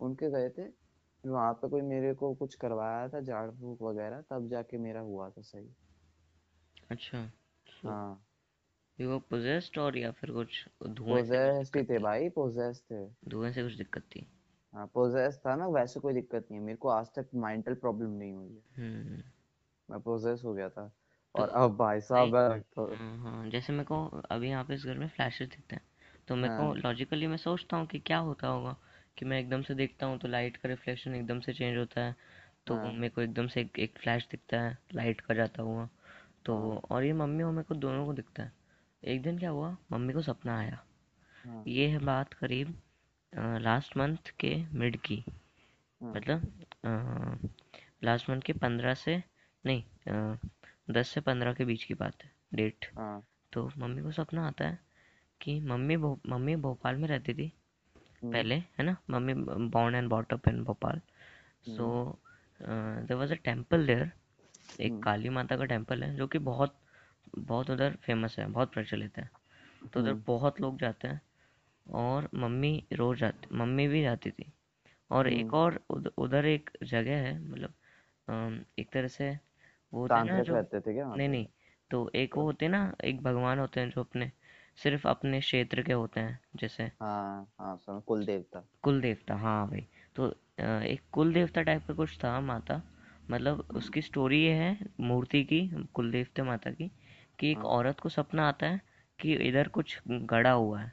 उनके 0.00 0.30
गए 0.30 0.48
थे। 0.48 0.79
वहाँ 1.24 1.52
पे 1.54 1.68
कोई 1.68 1.82
मेरे 1.82 2.12
को 2.14 2.34
कुछ 2.34 2.54
करवाया 2.56 3.08
था 3.08 3.20
झाड़ 3.20 3.50
फूक 3.50 3.82
वगैरह 3.82 4.20
तब 4.30 4.48
जाके 4.48 4.78
मेरा 4.78 5.00
हुआ 5.02 5.30
था 5.30 5.42
सही। 5.42 5.68
अच्छा 6.90 7.20
सो 7.66 7.88
हाँ। 7.88 8.24
यू 8.98 9.08
वर 9.10 9.18
पोजेस्ड 9.30 9.78
और 9.78 9.96
या 9.98 10.10
फिर 10.12 10.30
कुछ 10.32 10.64
धुएँ 10.88 11.22
से 11.22 11.38
कुछ 11.38 11.54
पोजेस्ड 11.54 11.76
ही 11.76 11.82
दिक्कत 11.82 11.84
थे 11.84 11.98
थी? 11.98 12.04
भाई 12.06 12.28
पोजेस्ड 12.30 12.84
थे। 12.84 13.04
धुएँ 13.28 13.52
से 13.52 13.62
कुछ 13.62 13.72
दिक्कत 13.74 14.02
थी? 14.12 14.26
हाँ 14.72 14.86
पोजेस 14.86 15.38
था 15.46 15.54
ना 15.56 15.66
वैसे 15.68 16.00
कोई 16.00 16.14
दिक्कत 16.14 16.46
नहीं 16.50 16.60
है। 16.60 16.66
मेरे 16.66 16.76
को 16.76 16.88
आज 16.88 17.06
तक 17.14 17.30
मेंटल 17.36 17.74
प्रॉब्लम 17.76 18.10
नहीं 18.12 18.32
हुई 18.34 18.54
है। 18.54 18.62
हम्म 18.76 19.22
मैं 19.88 20.00
पोजेस 20.00 20.42
हो 20.44 20.52
गया 20.54 20.68
था। 20.68 20.86
तो 21.34 21.42
और 21.42 21.48
अब 21.56 21.76
भाई 21.76 22.00
साहब 22.02 22.34
मैं 22.46 22.60
तो 22.74 22.86
हाँ 22.90 23.16
हाँ 23.18 23.48
जैसे 23.50 23.72
मेरे 23.72 23.84
को 23.84 24.04
अभी 24.30 24.48
यहाँ 24.50 24.64
पे 24.64 24.74
इस 24.74 24.84
घर 24.84 24.98
में 24.98 25.08
फ्लैशेस 25.08 25.48
दिखते 25.48 25.76
हैं। 25.76 25.82
तो 26.28 26.36
मेरे 26.36 26.48
को 26.50 26.72
हाँ। 26.72 26.76
लॉजिकली 26.76 27.26
मैं 27.26 27.36
सोचता 27.36 27.76
हूँ 27.76 27.86
कि 27.86 27.98
क्या 28.00 28.18
होता 28.20 28.48
होगा? 28.48 28.76
कि 29.18 29.24
मैं 29.24 29.38
एकदम 29.40 29.62
से 29.62 29.74
देखता 29.74 30.06
हूँ 30.06 30.18
तो 30.18 30.28
लाइट 30.28 30.56
का 30.56 30.68
रिफ्लेक्शन 30.68 31.14
एकदम 31.14 31.40
से 31.40 31.52
चेंज 31.52 31.76
होता 31.78 32.00
है 32.00 32.14
तो 32.66 32.74
हाँ। 32.74 32.92
मेरे 32.92 33.08
को 33.08 33.20
एकदम 33.20 33.46
से 33.46 33.60
एक, 33.60 33.78
एक 33.78 33.98
फ्लैश 33.98 34.26
दिखता 34.30 34.60
है 34.60 34.76
लाइट 34.94 35.20
का 35.20 35.34
जाता 35.34 35.62
हुआ। 35.62 35.88
तो 36.44 36.56
हाँ। 36.56 36.80
और 36.90 37.04
ये 37.04 37.12
मम्मी 37.12 37.42
और 37.42 37.52
मेरे 37.52 37.64
को 37.64 37.74
दोनों 37.74 38.04
को 38.06 38.12
दिखता 38.12 38.42
है। 38.42 38.52
एक 39.02 39.22
दिन 39.22 39.38
क्या 39.38 39.50
हुआ 39.50 39.76
मम्मी 39.92 40.12
को 40.12 40.22
सपना 40.22 40.58
आया। 40.58 40.78
हाँ। 41.44 41.62
ये 41.66 41.86
है 41.86 41.98
बात 41.98 42.32
करीब 42.34 42.76
लास्ट 43.62 43.96
मंथ 43.96 44.30
के 44.40 44.54
मिड 44.74 44.96
की। 45.00 45.24
हाँ। 46.00 46.12
मतलब 46.14 47.50
लास्ट 48.04 48.30
मंथ 48.30 48.40
के 48.40 48.52
पंद्रह 48.52 48.94
से 48.94 49.22
नहीं 49.64 49.82
अ, 50.08 50.36
दस 50.90 51.08
से 51.08 51.20
पंद्रह 51.20 51.52
के 51.54 51.64
बीच 51.64 51.84
की 51.84 51.94
बात 51.94 52.22
है 52.24 52.30
डेट 52.54 52.86
हाँ। 52.96 53.22
तो 53.52 53.70
मम्मी 53.78 54.02
को 54.02 54.12
सपना 54.12 54.46
आता 54.46 54.68
है 54.68 54.78
कि 55.40 55.58
मम्मी 55.60 55.96
भो, 55.96 56.18
मम्मी 56.28 56.56
भोपाल 56.56 56.96
में 56.96 57.08
रहती 57.08 57.34
थी। 57.34 57.52
पहले 58.22 58.54
है 58.78 58.84
ना? 58.84 58.96
Mummy 59.10 59.34
born 59.70 59.94
and 59.94 60.08
brought 60.08 60.32
up 60.32 60.48
in 60.48 60.62
Bhopal. 60.64 61.00
So 61.66 61.86
there 62.60 63.14
was 63.14 63.32
a 63.32 63.36
temple 63.44 63.86
there 63.86 64.10
एक 64.80 64.94
हम्म 64.94 65.02
काली 65.02 65.28
माता 65.30 65.56
का 65.56 65.64
टेंपल 65.66 66.02
है 66.02 66.14
जो 66.16 66.26
कि 66.28 66.38
बहुत 66.44 66.78
बहुत 67.38 67.70
उधर 67.70 67.96
फ़ेमस 68.02 68.38
है 68.38 68.46
बहुत 68.48 68.72
प्रचलित 68.72 69.18
है। 69.18 69.28
तो 69.92 70.00
उधर 70.00 70.12
हम्म 70.12 70.22
बहुत 70.26 70.60
लोग 70.60 70.78
जाते 70.78 71.08
हैं 71.08 71.20
और 71.86 72.28
मम्मी 72.34 72.72
रोज 72.92 73.18
जाती 73.18 73.56
मम्मी 73.56 73.86
भी 73.88 74.02
जाती 74.02 74.30
थी। 74.30 74.52
और 75.10 75.28
एक 75.30 75.54
और 75.54 75.80
उधर 76.18 76.46
एक 76.46 76.70
जगह 76.84 77.16
है 77.18 77.38
मतलब 77.44 77.74
एक 78.78 78.90
तरह 78.92 79.08
से 79.08 79.30
वो 79.92 80.00
होते 80.00 80.20
हैं 80.20 80.26
ना 80.26 80.40
जो 80.42 80.54
रहते 80.54 80.80
थे 80.80 80.92
क्या 80.94 81.06
नहीं 81.16 81.28
नहीं 81.28 81.46
तो 81.90 82.10
एक 82.14 82.36
वो 82.36 82.42
होते 82.42 82.68
ना 82.68 82.80
एक 83.04 83.22
भगवान 83.22 83.58
होते 83.58 83.80
हैं 83.80 83.90
जो 83.90 84.00
अपने 84.00 84.30
सिर्फ़ 84.80 85.08
अपने 85.08 85.40
क्षेत्र 85.40 85.82
के 85.82 85.92
होते 85.94 86.20
हैं 86.20 86.38
जैसे 86.56 86.90
हाँ 87.00 87.46
हाँ 87.58 87.76
समझ 87.78 88.02
कुल 88.04 88.24
देवता 88.26 88.64
कुल 88.84 89.00
देवता 89.00 89.34
हाँ 89.34 89.66
भाई। 89.68 89.86
तो 90.16 90.26
अ, 90.28 90.62
एक 90.84 91.00
कुल 91.12 91.32
देवता 91.32 91.62
टाइप 91.62 91.84
का 91.88 91.94
कुछ 91.94 92.16
था 92.18 92.40
माता। 92.40 92.80
मतलब 93.28 93.64
उसकी 93.72 94.02
स्टोरी 94.02 94.42
ये 94.44 94.52
है 94.54 94.76
मूर्ति 95.00 95.42
की 95.44 95.60
कुल 95.94 96.10
देवता 96.12 96.44
माता 96.44 96.70
की 96.70 96.90
कि 97.38 97.50
एक 97.52 97.64
हाँ। 97.64 97.66
औरत 97.66 98.00
को 98.00 98.08
सपना 98.08 98.48
आता 98.48 98.66
है 98.66 98.80
कि 99.18 99.34
इधर 99.48 99.68
कुछ 99.68 99.98
गड़ा 100.08 100.50
हुआ 100.52 100.80
है। 100.80 100.92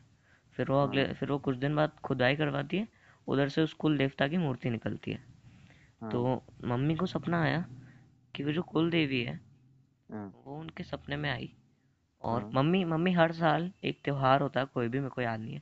फिर 0.58 0.72
वो 0.72 0.82
अगले 0.84 1.06
हाँ। 1.06 1.14
फिर 1.14 1.32
वो 1.32 1.38
कुछ 1.40 1.58
दिन 1.58 1.76
बाद 1.76 1.96
खुदाई 2.04 2.36
करवाती 2.36 2.78
है 2.78 2.88
उधर 3.28 3.50
से 3.50 3.62
उस 3.62 3.74
कुल 3.76 3.98
देवता 3.98 4.28
की 4.28 4.38
मूर्ति 4.38 4.70
निकलती 4.70 5.12
है। 5.12 5.24
तो 6.12 6.24
हाँ 6.24 6.42
मम्मी 6.66 6.96
को 6.96 7.06
सपना 7.08 7.42
आया 7.44 7.66
कि 8.36 8.44
वो 8.44 8.52
जो 8.52 8.64
कुल 8.64 8.90
देवी 8.92 9.24
है 9.24 9.40
हाँ। 10.10 10.34
वो 10.36 10.60
उनके 10.60 10.84
सपने 10.84 11.18
में 11.18 11.30
आई। 11.30 11.50
और 12.22 12.42
हाँ 12.42 12.52
मम्मी 12.54 12.84
मम्मी 12.86 13.12
हर 13.12 13.32
साल 13.32 13.72
एक 13.84 14.02
त्यौहार 14.04 14.42
होता 14.42 14.60
है 14.60 14.66
कोई 14.66 14.88
भी 14.88 15.00
मेरे 15.00 15.10
को 15.10 15.22
याद 15.22 15.40
नहीं 15.40 15.54
है। 15.54 15.62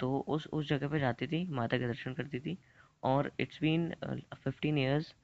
तो 0.00 0.18
उस 0.28 0.46
उस 0.46 0.68
जगह 0.68 0.88
पे 0.88 0.98
जाती 1.00 1.26
थी 1.26 1.46
माता 1.50 1.78
के 1.78 1.86
दर्शन 1.86 2.14
करती 2.14 2.40
थी 2.40 2.58
और 3.02 3.32
it's 3.40 3.60
been 3.60 3.94
fifteen 4.44 4.78
years 4.78 5.14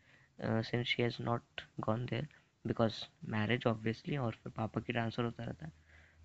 since 0.41 0.87
she 0.87 1.03
has 1.03 1.17
not 1.23 1.43
gone 1.81 2.07
there 2.07 2.29
because 2.67 2.95
marriage 3.29 3.67
obviously 3.67 4.17
और 4.17 4.33
फिर 4.33 4.53
पापा 4.57 4.81
की 4.81 4.93
ट्रांसफ़र 4.93 5.25
होता 5.25 5.45
रहता 5.45 5.67
है। 5.67 5.73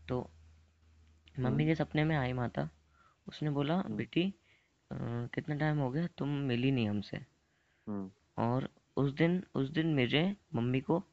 तो 0.09 0.29
मम्मी 1.39 1.63
हम्म। 1.63 1.65
के 1.65 1.75
सपने 1.75 2.03
में 2.03 2.15
आई 2.17 2.33
माता। 2.33 2.69
उसने 3.27 3.49
बोला 3.49 3.75
हम्म। 3.75 3.95
बेटी 3.95 4.33
कितना 4.93 5.55
टाइम 5.55 5.77
हो 5.77 5.89
गया? 5.91 6.07
तुम 6.07 6.29
मिली 6.29 6.71
नहीं 6.71 6.89
हमसे। 6.89 7.17
हम्म। 7.87 8.11
और 8.37 8.69
उस 8.97 9.11
दिन 9.13 9.43
उस 9.55 9.69
दिन 9.69 9.93
मुझे 9.95 10.35
मम्मी 10.55 10.81
को 10.81 11.03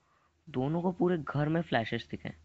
दोनों 0.51 0.83
को 0.83 0.93
पूरे 0.93 1.19
घर 1.19 1.49
में 1.49 1.61
फ्लैशेस 1.63 2.09
दिखे। 2.11 2.44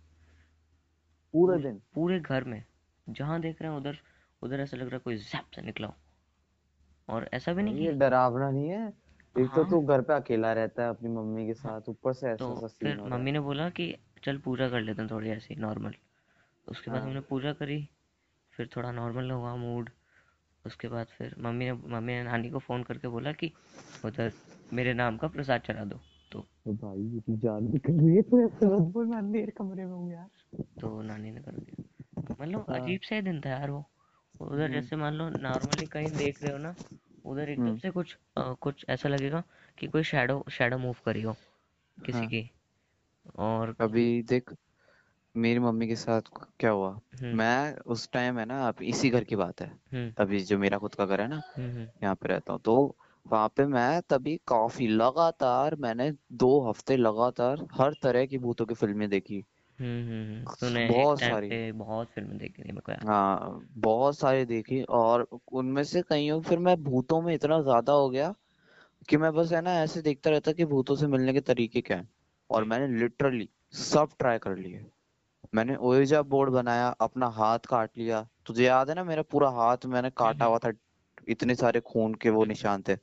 पूरे 1.34 1.58
दिन। 1.58 1.82
पूरे 1.94 2.20
घर 2.20 2.44
में 2.44 2.64
जहाँ 3.10 3.42
देख 3.42 3.62
रहे 3.62 3.72
हैं 3.72 3.78
उधर 3.78 3.98
उधर 4.42 4.60
ऐसा 4.60 4.78
लग 4.78 4.84
रहा 4.84 4.96
है 4.96 5.00
कोई 5.00 5.18
जैप 5.18 5.46
से 5.56 5.62
निकला 5.62 5.88
हो। 5.88 5.96
और 7.10 7.30
ऐसा 7.34 7.54
भी 7.54 7.64
नहीं 7.64 7.76
ये 7.76 7.92
कि 7.92 7.98
डरावना 8.00 8.52
नहीं 8.52 8.70
है। 8.70 8.88
एक 8.88 9.48
तो 9.56 9.62
हाँ। 9.62 9.70
तू 9.70 9.82
घर 9.82 10.02
पे 10.02 10.14
अकेला 10.14 10.54
रहता 10.54 10.84
है 10.84 10.90
अपनी 10.90 11.10
मम्मी 11.10 11.46
के 11.46 11.54
साथ 11.54 11.82
ऊपर 11.90 12.14
से 12.14 12.36
तो 12.36 12.54
ऐसा 12.54 12.68
सीन 12.68 12.98
फिर 12.98 13.02
मम्मी 13.10 13.32
ने 13.32 13.40
बोला 13.40 13.70
कि 13.70 13.98
चल 14.24 14.38
पूजा 14.38 14.70
कर 14.70 14.82
लेते 14.82 15.02
हैं 15.02 15.12
थोड़ी 15.12 15.30
ऐसी 15.30 15.56
नॉर्मल 15.56 15.94
उसके 16.68 16.92
बाद 16.92 17.00
हाँ। 17.00 17.08
हमने 17.08 17.20
पूजा 17.20 17.54
करी 17.54 17.90
फिर 18.52 18.70
थोड़ा 18.76 18.92
नॉर्मल 18.92 19.32
हुआ 19.32 19.56
मूड 19.56 19.90
उसके 20.66 20.88
बाद 20.88 21.08
फिर 21.08 21.36
मम्मी 21.40 21.66
ने 21.66 21.72
मम्मी 21.72 22.14
ने 22.14 22.24
नानी 22.24 22.50
को 22.50 22.60
फ़ोन 22.60 22.84
करके 22.84 23.08
बोला 23.08 23.32
कि 23.32 23.52
उधर 24.06 24.32
मेरे 24.74 24.94
नाम 24.94 25.18
का 25.18 25.28
प्रसाद 25.28 25.62
चढ़ा 25.62 25.84
दो। 25.84 26.02
तो 26.70 26.76
तो 26.76 26.88
भाई 26.88 26.98
मेरी 26.98 27.38
जान 27.38 27.64
निकल 27.72 27.94
रही 27.94 28.16
है 28.16 28.22
तू 28.22 28.40
ऐसे 28.40 28.66
मत 28.66 28.82
बोल 28.94 29.06
मैं 29.06 29.18
अंधेरे 29.18 29.52
कमरे 29.52 29.86
में 29.86 29.94
हूँ 29.94 30.12
यार। 30.12 30.62
तो 30.82 31.02
नानी 31.02 31.32
ने 31.32 31.40
कर 31.40 31.52
दिया। 31.52 32.36
मतलब 32.42 32.66
हाँ। 32.70 32.80
अजीब 32.80 33.02
सा 33.02 33.22
दिन 33.22 33.42
था 33.42 33.50
यार 33.50 33.70
वो। 33.70 33.86
उधर 34.42 34.64
हम्म। 34.64 34.74
जैसे 34.74 34.96
मान 34.96 35.14
लो 35.14 35.30
नॉर्मली 35.30 35.86
कहीं 35.86 36.08
देख 36.08 36.44
रहे 36.44 36.52
हो 36.52 36.58
ना 36.58 36.76
उधर 37.26 37.50
एकदम 37.50 37.66
हम्म। 37.66 37.78
से 37.78 37.90
कुछ 37.90 38.18
अ, 38.38 38.54
कुछ 38.54 38.86
ऐसा 38.90 39.10
लगेगा 39.10 39.44
कि 39.78 39.88
कोई 39.88 40.04
शैडो 40.04 40.46
शैडो 40.52 40.78
मूव 40.78 40.96
करी 41.06 41.22
हो 41.22 41.34
किसी 42.06 42.18
हाँ। 42.18 42.28
की। 42.28 42.52
और 43.38 43.76
अभी 43.82 44.24
देख 44.24 44.54
मेरी 45.38 45.60
मम्मी 45.60 45.88
के 45.88 45.96
साथ 45.96 46.22
क्या 46.60 46.70
हुआ? 46.72 47.00
हम्म। 47.22 47.38
मैं 47.38 47.76
उस 47.78 48.10
टाइम 48.12 48.40
है 48.40 48.46
ना 48.46 48.68
अब 48.68 48.82
इसी 48.82 49.10
घर 49.10 49.24
की 49.24 49.36
बात 49.36 49.62
है। 49.62 50.12
अभी 50.20 50.40
जो 50.40 50.58
मेरा 50.58 50.78
खुद 50.78 50.96
का 50.96 51.06
घर 51.06 51.22
है 51.22 51.28
ना 51.28 51.42
यहाँ 52.04 52.16
पे 52.16 52.28
रहता 52.28 52.54
हूँ। 52.54 52.62
तो 52.62 52.96
वहाँ 53.26 53.48
पे 53.50 53.66
मैं 53.66 54.02
तभी 54.10 54.36
काफ़ी 54.48 54.88
लगातार 54.88 55.76
मैंने 55.76 56.12
दो 56.34 56.60
हफ़्ते 56.62 56.98
लगातार 56.98 57.68
हर 57.74 57.94
तरह 58.04 58.26
की 58.26 58.38
भूतों 58.38 58.66
की 58.66 58.74
फ़िल्में 58.74 59.10
देखी। 59.10 59.44
हम्म 59.80 60.02
हम्म, 60.04 60.36
हम्म। 60.36 60.46
तूने 60.62 60.86
एक 60.92 60.94
बहुत 60.94 61.20
टाइम 61.20 61.32
सारी। 61.32 61.50
पे 61.50 61.72
बहुत 61.74 62.08
फ़िल्में 62.08 62.38
देखी 62.38 62.64
थी 62.64 62.72
मेरे 62.72 62.82
को 62.82 62.92
याद 62.92 63.08
हाँ 63.08 63.60
बहुत 63.78 64.18
सारी 64.18 64.46
देखी 64.46 64.82
और 64.84 65.28
उनमें 65.54 65.84
से 65.84 66.02
कईयों 66.02 66.42
फिर 66.42 66.60
मैं 66.60 66.76
भूतों 66.84 67.22
में 67.22 67.34
इतना 67.34 67.62
ज़्यादा 67.62 67.94
हो 67.94 68.10
गया 68.10 68.34
कि 69.10 69.18
मैं 69.18 69.34
बस 69.34 69.52
है 69.52 69.62
ना 69.62 69.74
ऐसे 69.82 70.02
देखता 70.02 70.30
रहता 70.30 70.52
कि 70.52 70.66
भूतों 70.66 70.96
से 70.96 71.08
मिलने 71.08 71.34
के 71.34 71.42
तरीके 71.42 71.82
क्या 71.82 71.98
हैं। 71.98 72.10
और 72.50 72.64
मैंने 72.64 72.88
लिटरली 73.00 73.50
सब 73.74 74.10
ट्राई 74.20 74.38
कर 74.38 74.56
लिए। 74.58 74.86
मैंने 75.56 75.76
ओएजा 75.76 76.22
बोर्ड 76.24 76.52
बनाया 76.52 76.88
अपना 77.02 77.28
हाथ 77.30 77.60
काट 77.60 77.98
लिया। 77.98 78.28
तुझे 78.46 78.66
याद 78.66 78.90
है 78.90 78.96
ना 78.96 79.04
मेरा 79.04 79.22
पूरा 79.24 79.50
हाथ 79.52 79.86
मैंने 79.86 80.10
काटा 80.18 80.46
हुआ 80.46 80.58
था 80.58 80.72
इतने 81.28 81.56
सारे 81.56 81.80
खून 81.80 82.14
के 82.14 82.30
वो 82.30 82.46
निशान 82.46 82.84
थे। 82.88 82.94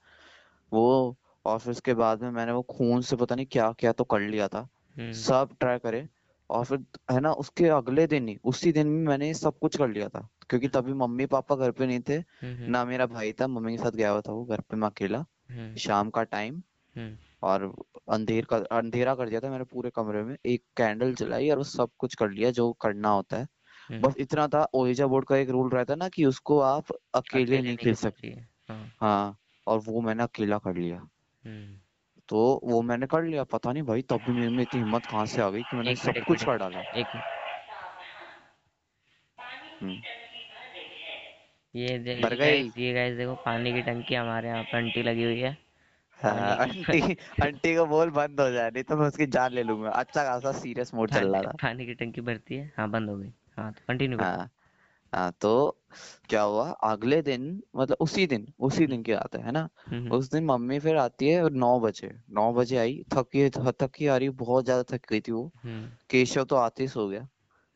वो 0.73 1.17
और 1.45 1.59
फिर 1.59 1.71
उसके 1.71 1.95
बाद 1.95 2.23
में 2.23 2.31
मैंने 2.31 2.53
वो 2.53 2.63
खून 2.63 3.01
से 3.01 3.17
पता 3.17 3.35
नहीं 3.35 3.47
क्या 3.47 3.73
क्या 3.73 3.93
तो 3.93 4.05
कर 4.05 4.21
लिया 4.21 4.49
था। 4.49 4.69
हम्म। 4.99 5.13
सब 5.13 5.49
ट्राई 5.61 5.79
करे 5.79 6.09
और 6.51 6.65
फिर 6.65 6.85
है 7.11 7.21
ना 7.21 7.33
उसके 7.33 7.69
अगले 7.69 8.07
दिन 8.07 8.29
ही 8.29 8.39
उसी 8.45 8.73
दिन 8.73 8.87
में 8.87 9.07
मैंने 9.07 9.35
सब 9.35 9.59
कुछ 9.59 9.77
कर 9.79 9.89
लिया 9.89 10.09
था। 10.09 10.29
क्योंकि 10.51 10.69
तभी 10.69 10.93
मम्मी 10.93 11.27
पापा 11.27 11.57
घर 11.57 11.71
पे 11.71 11.87
नहीं 11.87 12.01
थे 12.01 12.15
हम्म। 12.15 12.71
ना 12.71 12.85
मेरा 12.85 13.07
भाई 13.07 13.33
था 13.33 13.47
मम्मी 13.47 13.77
के 13.77 13.83
साथ 13.83 13.91
गया 13.91 14.11
हुआ 14.11 14.21
था 14.21 14.33
वो 14.33 14.45
घर 14.45 14.61
पे 14.61 14.77
मैं 14.77 14.89
अकेला। 14.89 15.25
हम्म। 15.51 15.75
शाम 15.75 16.11
का 16.11 16.23
टाइम 16.23 16.63
और 17.43 17.75
अंधेर 18.11 18.45
का 18.45 18.57
अंधेरा 18.57 19.15
कर 19.15 19.29
दिया 19.29 19.41
था 19.41 19.51
मैंने 19.51 19.65
पूरे 19.65 19.91
कमरे 19.91 20.23
में 20.23 20.37
एक 20.47 20.63
कैंडल 20.77 21.15
जलाई 21.15 21.51
और 21.51 21.65
सब 21.65 21.91
कुछ 21.99 22.15
कर 22.15 22.31
लिया 22.31 22.51
जो 22.51 22.73
करना 22.73 23.09
होता 23.09 23.37
है। 23.37 23.47
बस 23.93 24.15
इतना 24.19 24.47
था 24.47 24.69
ओएजा 24.75 25.07
बोर्ड 25.07 25.27
का 25.27 25.37
एक 25.37 25.51
रूल 25.51 25.71
रहता 25.71 25.95
ना 25.95 26.09
कि 26.09 26.25
उसको 26.25 26.61
आप 26.61 26.85
अकेले 27.15 27.45
अकेले 27.45 27.63
नहीं 27.63 27.77
खेल 27.77 27.95
सकते। 27.95 28.29
हाँ। 28.69 28.93
हाँ 29.01 29.39
और 29.67 29.79
वो 29.79 30.01
मैंने 30.01 30.23
अकेला 30.23 30.59
कर 30.59 30.75
लिया। 30.75 30.97
हम्म। 31.47 31.79
तो 32.29 32.61
वो 32.65 32.83
मैंने 32.83 33.07
कर 33.07 33.23
लिया 33.23 33.45
पता 33.45 33.73
नहीं 33.73 33.83
भाई 33.83 34.03
तब 34.03 34.17
भी 34.17 34.33
मेरे 34.33 34.49
में 34.49 34.63
इतनी 34.63 34.81
हिम्मत 34.81 35.07
कहाँ 35.07 35.27
से 35.27 35.43
आ 35.43 35.51
गई 35.51 35.63
कि 35.63 35.77
मैंने 35.77 35.91
एक 35.91 35.99
सब 35.99 36.17
एक 36.17 36.25
कुछ 36.25 36.45
कर 36.45 36.59
डाला। 36.59 36.81
एक 36.81 37.07
हम्म। 39.83 39.99
ये 41.77 41.99
दे- 41.99 42.79
ये 42.79 42.93
गाइस 42.93 43.17
देखो 43.17 43.35
पानी 43.35 43.73
की 43.73 43.83
टंकी 43.83 44.15
हमारे 44.15 44.49
यहाँ 44.49 44.63
पे 44.63 44.77
आंटी 44.77 45.03
लगी 45.03 45.25
हुई 45.25 45.41
है। 45.41 45.67
हाँ 46.23 46.57
आंटी 46.57 47.13
आंटी 47.43 47.77
को 47.77 47.87
बोल 47.87 48.11
बंद 48.11 48.41
हो 48.41 48.51
जाए 48.51 48.71
नहीं 48.71 48.83
तो 48.83 48.97
मैं 48.97 49.07
उसकी 49.07 49.27
जान 49.27 49.53
ले 49.53 49.63
लूँगा। 49.63 49.91
अच्छा 49.91 50.25
खासा 50.25 50.53
सीरियस 50.53 50.95
मोड 50.95 51.11
चल 51.11 51.33
रहा 51.33 51.43
था। 51.43 51.51
पानी 51.51 51.87
की 51.87 51.95
टंकी 51.95 52.21
भरती 52.21 52.55
है? 52.55 52.73
हाँ 52.77 52.91
बंद 52.91 53.11
हो 53.11 53.17
गई। 53.17 53.33
हाँ 53.57 53.73
तो 53.73 53.81
कंटिन्यू 53.89 54.19
करो। 54.19 54.27
हाँ 54.27 54.51
हाँ 55.13 55.33
तो 55.41 55.53
क्या 56.29 56.43
हुआ? 56.43 56.71
अगले 56.71 57.21
दिन 57.23 57.45
मतलब 57.77 57.97
उसी 58.01 58.27
दिन 58.27 58.47
उसी 58.59 58.77
हम्म। 58.79 58.91
दिन 58.91 59.03
की 59.03 59.13
बात 59.13 59.37
है 59.37 59.43
है 59.45 59.53
ना? 59.53 59.69
हम्म 59.87 60.11
उस 60.13 60.31
दिन 60.31 60.45
मम्मी 60.45 60.79
फिर 60.79 60.97
आती 60.97 61.29
है 61.29 61.49
नौ 61.51 61.79
बजे 61.81 62.11
नौ 62.31 62.53
बजे 62.53 62.77
आई 62.77 63.03
थकी 63.15 63.49
थकी 63.51 64.07
आ 64.07 64.17
रही 64.17 64.29
बहुत 64.43 64.65
ज़्यादा 64.65 64.83
थक 64.91 65.09
गई 65.11 65.21
थी 65.21 65.33
वो। 65.33 65.51
हम्म। 65.63 65.89
केशव 66.11 66.45
तो 66.45 66.57
आते 66.57 66.83
ही 66.83 66.89
सो 66.89 67.07
गया 67.09 67.29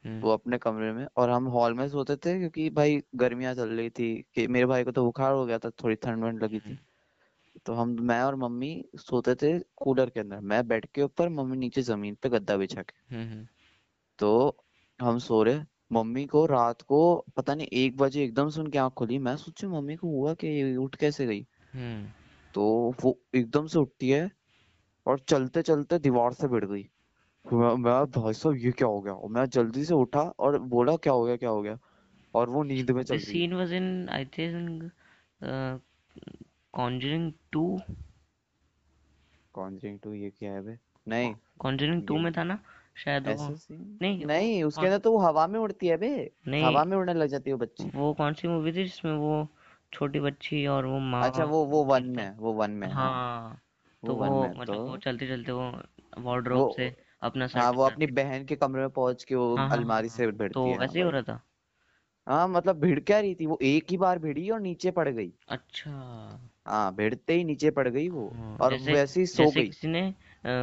हम्म। 0.05 0.21
वो 0.21 0.31
अपने 0.31 0.59
कमरे 0.59 0.93
में 0.93 1.07
और 1.17 1.31
हम 1.31 1.47
हॉल 1.49 1.75
में 1.75 1.89
सोते 1.89 2.17
थे 2.17 2.39
क्योंकि 2.39 2.69
भाई 2.71 3.03
गर्मियाँ 3.17 3.55
चल 3.55 3.69
रही 3.69 3.91
थी 3.91 4.15
कि 4.35 4.47
मेरे 4.47 4.67
भाई 4.67 4.85
को 4.85 4.93
तो 4.93 5.05
बुखार 5.05 5.33
हो 5.33 5.45
गया 5.47 5.59
था 5.59 5.71
थोड़ी 5.83 5.95
ठंड 5.95 6.25
वंड 6.25 6.43
लगी 6.45 6.59
थी। 6.59 6.79
तो 7.67 7.73
हम 7.75 7.97
मैं 8.01 8.21
और 8.23 8.35
मम्मी 8.37 8.73
सोते 8.99 9.35
थे 9.35 9.59
कूलर 9.77 10.11
के 10.11 10.21
अंदर 10.21 10.41
मैं 10.41 10.67
बेड 10.69 10.87
के 10.95 11.03
ऊपर 11.03 11.29
मम्मी 11.29 11.57
नीचे 11.57 11.83
ज़मीन 11.83 12.15
पे 12.23 12.29
गद्दा 12.29 12.57
बिछा 12.57 12.83
के। 12.83 13.15
हम्म 13.15 13.31
हम्म। 13.33 13.47
तो 14.19 14.31
हम 15.03 15.19
सो 15.19 15.43
रहे 15.43 15.61
मम्मी 15.93 16.27
को 16.27 16.47
रात 16.47 16.83
को 16.83 17.25
पता 17.37 17.55
नहीं 17.55 17.67
एक 17.67 17.97
बजे 17.97 18.25
एकदम 18.25 18.49
से 18.49 18.61
उनकी 18.61 18.79
आँख 18.79 18.93
खुली। 18.93 19.19
मैं 19.19 19.37
सोची 19.37 19.67
मम्मी 19.67 19.97
को 19.97 20.09
हुआ 20.09 20.35
कि 20.35 20.47
ये 20.47 20.77
उठ 20.77 20.97
कैसे 20.97 21.27
गई? 21.27 21.47
हम्म। 21.75 22.09
तो 22.55 22.95
वो 23.03 23.19
एकदम 23.35 23.67
से 23.67 23.79
उठती 23.79 24.11
है 24.11 24.31
और 25.07 25.19
चलते 25.19 25.63
चलते 25.63 25.99
दीवार 25.99 26.33
से 26.33 26.49
भिड़ 26.49 26.65
गई। 26.65 26.91
मैं, 27.53 27.75
मैं 27.75 28.23
भाई 28.23 28.33
साहब 28.33 28.57
ये 28.57 28.71
क्या 28.71 28.89
हो 28.89 29.01
गया? 29.01 29.15
और 29.15 29.31
मैं 29.31 29.47
जल्दी 29.47 29.85
से 29.85 29.95
उठा 29.95 30.23
और 30.23 30.59
बोला 30.59 30.97
क्या 30.97 31.13
हो 31.13 31.25
गया 31.25 31.37
क्या 31.37 31.51
हो 31.51 31.63
गया? 31.63 31.79
और 32.35 32.51
वो 32.51 32.63
नींद 32.63 32.91
में 32.91 33.03
चल 33.03 33.17
रही 33.17 33.49
scene 33.49 33.63
was 33.63 33.73
in, 33.73 34.09
I 34.09 34.31
think, 34.39 34.81
uh, 36.77 37.33
2. 37.57 37.81
Conjuring 39.53 39.99
two 39.99 40.13
ये 40.13 40.31
क्या 40.31 40.53
है 40.53 40.63
बे 40.63 40.79
नहीं। 41.09 41.35
Conjuring 41.67 42.07
2 42.11 42.19
में 42.19 42.33
था 42.33 42.45
ना? 42.45 42.59
शायद 43.01 43.29
वो। 43.29 43.51
नहीं 44.03 44.27
नहीं 44.27 44.63
उसके 44.65 44.87
अंदर 44.87 44.99
तो 45.01 45.13
वो 45.13 45.19
हवा 45.21 45.47
में 45.47 45.59
उड़ती 45.61 45.89
है 45.89 45.97
बे। 45.99 46.11
नहीं। 46.47 46.61
हवा 46.63 46.85
में 46.85 46.97
उड़ने 46.97 47.15
लग 47.15 47.27
जाती 47.29 47.51
है 47.51 47.55
वो 47.55 47.61
बच्ची। 47.61 47.93
वो 47.95 48.13
कौन 48.15 48.35
सी 48.35 48.49
मूवी 48.49 48.73
थी 48.73 48.85
जिसमें 48.85 49.13
वो 49.15 49.33
छोटी 49.93 50.21
बच्ची 50.21 50.67
और 50.69 50.87
वो 50.87 50.99
माँ 51.09 51.21
अच्छा 51.21 51.45
वो 51.45 51.65
वो 51.67 51.85
वन 51.85 52.05
में 52.09 52.23
है, 52.23 52.35
वो 52.37 52.53
वन 52.55 52.71
में 52.75 52.89
है, 52.91 53.11
वो 54.03 54.03
तो 54.03 54.15
वन 54.15 54.33
वो 54.33 54.35
में 54.35 54.49
है, 54.49 54.55
मतलब 54.55 54.85
वो 54.87 54.97
तो 54.97 54.99
चलते 54.99 55.27
चलते 55.29 55.53
वो 55.53 55.71
वार्डरोब 56.21 56.69
से 56.71 56.89
अपना 57.23 57.49
हाँ 57.55 57.71
वो 57.73 57.83
अपनी 57.85 58.07
बहन 58.15 58.45
के 58.47 58.57
कमरे 58.57 58.81
में 58.81 58.91
पहुँच 58.93 59.25
के 59.25 59.35
वो 59.37 59.57
हाँ 59.57 59.69
हाँ 59.69 59.73
अलमारी 59.73 60.09
हाँ 60.09 60.09
से 60.11 60.27
भिड़ती 60.33 60.73
तो 60.73 60.75
वैसे 60.75 60.99
ही 60.99 61.03
हो 61.03 61.11
रहा 61.11 61.23
था? 61.25 61.41
हाँ 62.27 62.47
मतलब 62.49 62.81
भिड़ 62.81 62.99
क्या 63.01 63.19
रही 63.21 63.35
थी? 63.35 63.47
वो 63.47 63.59
एक 63.65 63.91
ही 63.91 63.97
बार 63.99 64.19
भिड़ी 64.19 64.49
और 64.51 64.61
नीचे 64.61 64.91
पड़ 64.93 65.09
गई। 65.09 65.33
अच्छा। 65.49 65.91
हाँ 66.67 66.95
भिड़ते 66.95 67.35
ही 67.35 67.45
नीचे 67.45 67.71
पड़ 67.71 67.87
गई 67.89 68.09
वो। 68.09 68.33
और 68.61 68.75
जैसे 68.75 68.95
वैसे 68.95 69.21
ही 69.21 69.27
सो 69.27 69.51
जैसे 69.51 69.53
गई। 69.53 69.73
किसी 69.73 69.89
ने 69.89 70.11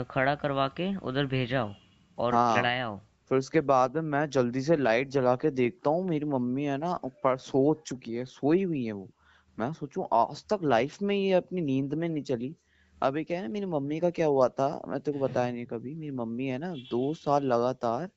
खड़ा 0.10 0.36
करवा 0.36 0.68
के 0.78 0.96
उधर 1.04 1.26
भेजा 1.28 1.62
हो। 1.62 1.74
और 2.18 2.34
हाँ। 2.34 2.48
लड़ाया 2.50 2.86
हो। 2.86 3.00
फिर 3.32 3.38
उसके 3.38 3.62
बाद 3.64 3.96
में 3.96 4.02
मैं 4.04 4.30
जल्दी 4.32 4.62
से 4.62 4.76
लाइट 4.78 5.10
जला 5.10 5.36
के 5.38 5.50
देखता 5.52 5.90
हूँ 5.90 6.04
मेरी 6.06 6.26
मम्मी 6.28 6.64
है 6.66 6.78
ना 6.78 6.94
ऊपर 7.06 7.38
सो 7.40 7.74
चुकी 7.82 8.14
है 8.14 8.26
सोई 8.28 8.64
हुई 8.64 8.84
है 8.86 8.92
वो। 8.94 9.10
मैं 9.58 9.72
सोचूं 9.74 10.06
आज 10.14 10.44
तक 10.50 10.60
लाइफ 10.66 11.02
में 11.04 11.16
ये 11.16 11.32
अपनी 11.34 11.62
नींद 11.62 11.94
में 11.96 12.08
नहीं 12.10 12.24
चली। 12.24 12.56
अभी 13.02 13.24
क्या 13.24 13.38
है 13.38 13.44
ना 13.44 13.50
मेरी 13.50 13.66
मम्मी 13.68 14.00
का 14.00 14.10
क्या 14.12 14.28
हुआ 14.28 14.48
था 14.52 14.70
मैं 14.88 15.00
तेको 15.02 15.20
बताया 15.20 15.52
नहीं 15.52 15.66
कभी 15.68 15.96
मेरी 15.96 16.12
मम्मी 16.14 16.48
है 16.48 16.58
ना 16.58 16.76
दो 16.88 17.14
साल 17.16 17.46
लगातार 17.46 18.10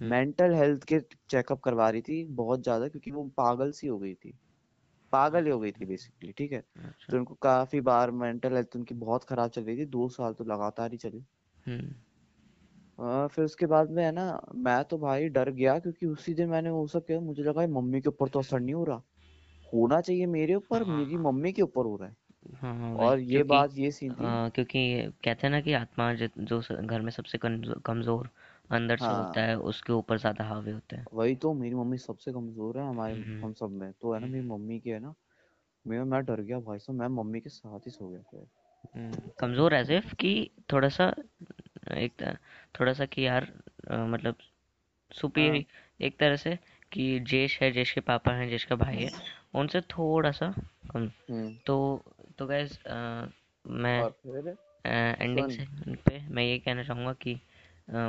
हम्म। 0.00 0.10
मेंटल 0.10 0.54
हेल्थ 0.54 0.84
के 0.86 1.00
चेकअप 1.30 1.60
करवा 1.62 1.90
रही 1.90 2.02
थी 2.02 2.24
बहुत 2.36 2.62
ज़्यादा 2.62 2.88
क्योंकि 2.88 3.10
वो 3.12 3.24
पागल 3.36 3.72
सी 3.72 3.86
हो 3.86 3.98
गई 3.98 4.14
थी। 4.16 4.38
पागल 5.12 5.44
ही 5.44 5.50
हो 5.50 5.58
गई 5.60 5.72
थी 5.72 5.86
बेसिकली 5.86 6.32
ठीक 6.34 6.52
है? 6.52 6.64
अच्छा। 6.78 7.10
तो 7.10 7.16
उनको 7.16 7.34
काफ़ी 7.42 7.80
बार 7.82 8.10
मेंटल 8.12 8.54
हेल्थ 8.54 8.76
उनकी 8.76 8.94
बहुत 8.96 9.24
खराब 9.26 9.50
चल 9.50 9.64
रही 9.64 9.76
थी 9.78 9.86
दो 9.88 10.08
साल 10.10 10.34
तो 10.34 10.44
लगातार 10.46 10.92
ही 10.92 10.98
चली। 10.98 11.24
हम्म 12.98 13.26
फिर 13.28 13.44
उसके 13.44 13.66
बाद 13.66 13.90
में 13.90 14.02
है 14.04 14.10
ना 14.12 14.22
मैं 14.56 14.82
तो 14.84 14.98
भाई 14.98 15.28
डर 15.30 15.50
गया 15.52 15.78
क्योंकि 15.78 16.06
उसी 16.06 16.34
दिन 16.34 16.48
मैंने 16.48 16.70
वो 16.70 16.86
सब 16.88 17.04
किया 17.06 17.20
मुझे 17.22 17.42
लगा 17.42 17.62
ये 17.62 17.68
मम्मी 17.70 18.00
के 18.00 18.08
ऊपर 18.08 18.28
तो 18.28 18.38
असर 18.38 18.60
नहीं 18.60 18.74
हो 18.74 18.84
रहा। 18.84 19.02
होना 19.72 20.00
चाहिए 20.02 20.26
मेरे 20.28 20.54
ऊपर 20.54 20.84
मेरी 20.86 21.16
हाँ 21.16 21.20
मम्मी 21.20 21.52
के 21.52 21.62
ऊपर 21.62 21.86
हो 21.86 21.96
रहा 21.96 22.08
है। 22.08 22.16
हाँ 22.54 22.74
हाँ 22.76 22.92
और 22.96 23.20
ये 23.20 23.42
बात 23.46 23.74
ये 23.76 23.90
सीन 23.92 24.14
थी। 24.16 24.38
अ, 24.38 24.50
क्योंकि 24.50 24.80
कहते 25.24 25.46
हैं 25.46 25.50
ना 25.50 25.60
कि 25.62 25.72
आत्मा 25.74 26.12
जो 26.14 26.60
घर 26.72 27.00
में 27.02 27.10
सबसे 27.12 27.38
कमज़ोर 27.40 28.30
अंदर 28.70 28.96
से 28.98 29.12
होता 29.12 29.40
हाँ। 29.40 29.42
है 29.42 29.56
उसके 29.66 29.92
ऊपर 29.94 30.18
ज़्यादा 30.18 30.44
हावी 30.46 30.70
होता 30.72 30.96
है। 30.96 31.06
वही 31.12 31.34
तो 31.36 31.52
मेरी 31.54 31.74
मम्मी 31.74 31.96
सबसे 31.98 32.32
कमज़ोर 32.32 32.78
है 32.78 32.84
हमारे 32.84 33.14
हम्म 33.14 33.42
हम 33.42 33.52
सब 33.54 33.70
में। 33.72 33.92
तो 33.92 34.12
है 34.14 34.20
ना 34.20 34.26
हम्म 34.26 34.28
मेरी 34.28 34.46
मम्मी 34.46 34.80
की 34.80 34.90
है 34.90 34.98
ना 35.00 35.14
मैं 35.84 36.02
मैं 36.06 36.24
डर 36.24 36.42
गया 36.42 36.60
भाई 36.62 36.78
साहब 36.80 36.98
मैं 36.98 37.08
मम्मी 37.16 37.40
के 37.40 37.50
साथ 37.52 37.86
ही 37.86 37.90
सो 37.92 38.08
गया 38.08 38.22
फिर। 38.24 38.48
हम्म, 38.88 39.30
कमज़ोर 39.38 39.74
ऐसे 39.74 40.00
कि 40.14 40.30
थोड़ा 40.72 40.88
सा 40.90 41.10
एक 41.90 42.22
थोड़ा 42.80 42.92
सा 42.92 43.06
कि 43.06 43.26
यार 43.26 43.44
अ, 43.90 43.96
मतलब 43.96 44.36
सुपीरियर 45.10 45.54
हाँ। 45.54 45.62
एक 46.00 46.18
तरह 46.20 46.36
से 46.36 46.58
कि 46.92 47.18
जेश 47.22 47.58
है 47.62 47.70
जेश 47.72 47.92
के 47.92 48.00
पापा 48.02 48.32
हैं 48.32 48.48
जेश 48.50 48.64
का 48.64 48.76
भाई 48.76 48.96
है 48.96 49.10
उनसे 49.54 49.80
थोड़ा 49.90 50.30
सा 50.32 50.54
कम। 50.90 51.10
हम्म। 51.30 51.54
तो 51.66 51.76
तो 52.38 52.46
गैस 52.46 52.78
मैं 53.64 53.98
एंडिंग 54.84 55.48
से 55.50 55.66
पे 56.04 56.20
मैं 56.30 56.42
ये 56.44 56.58
कहना 56.58 56.82
चाहूँगा 56.84 57.12
कि 57.22 57.34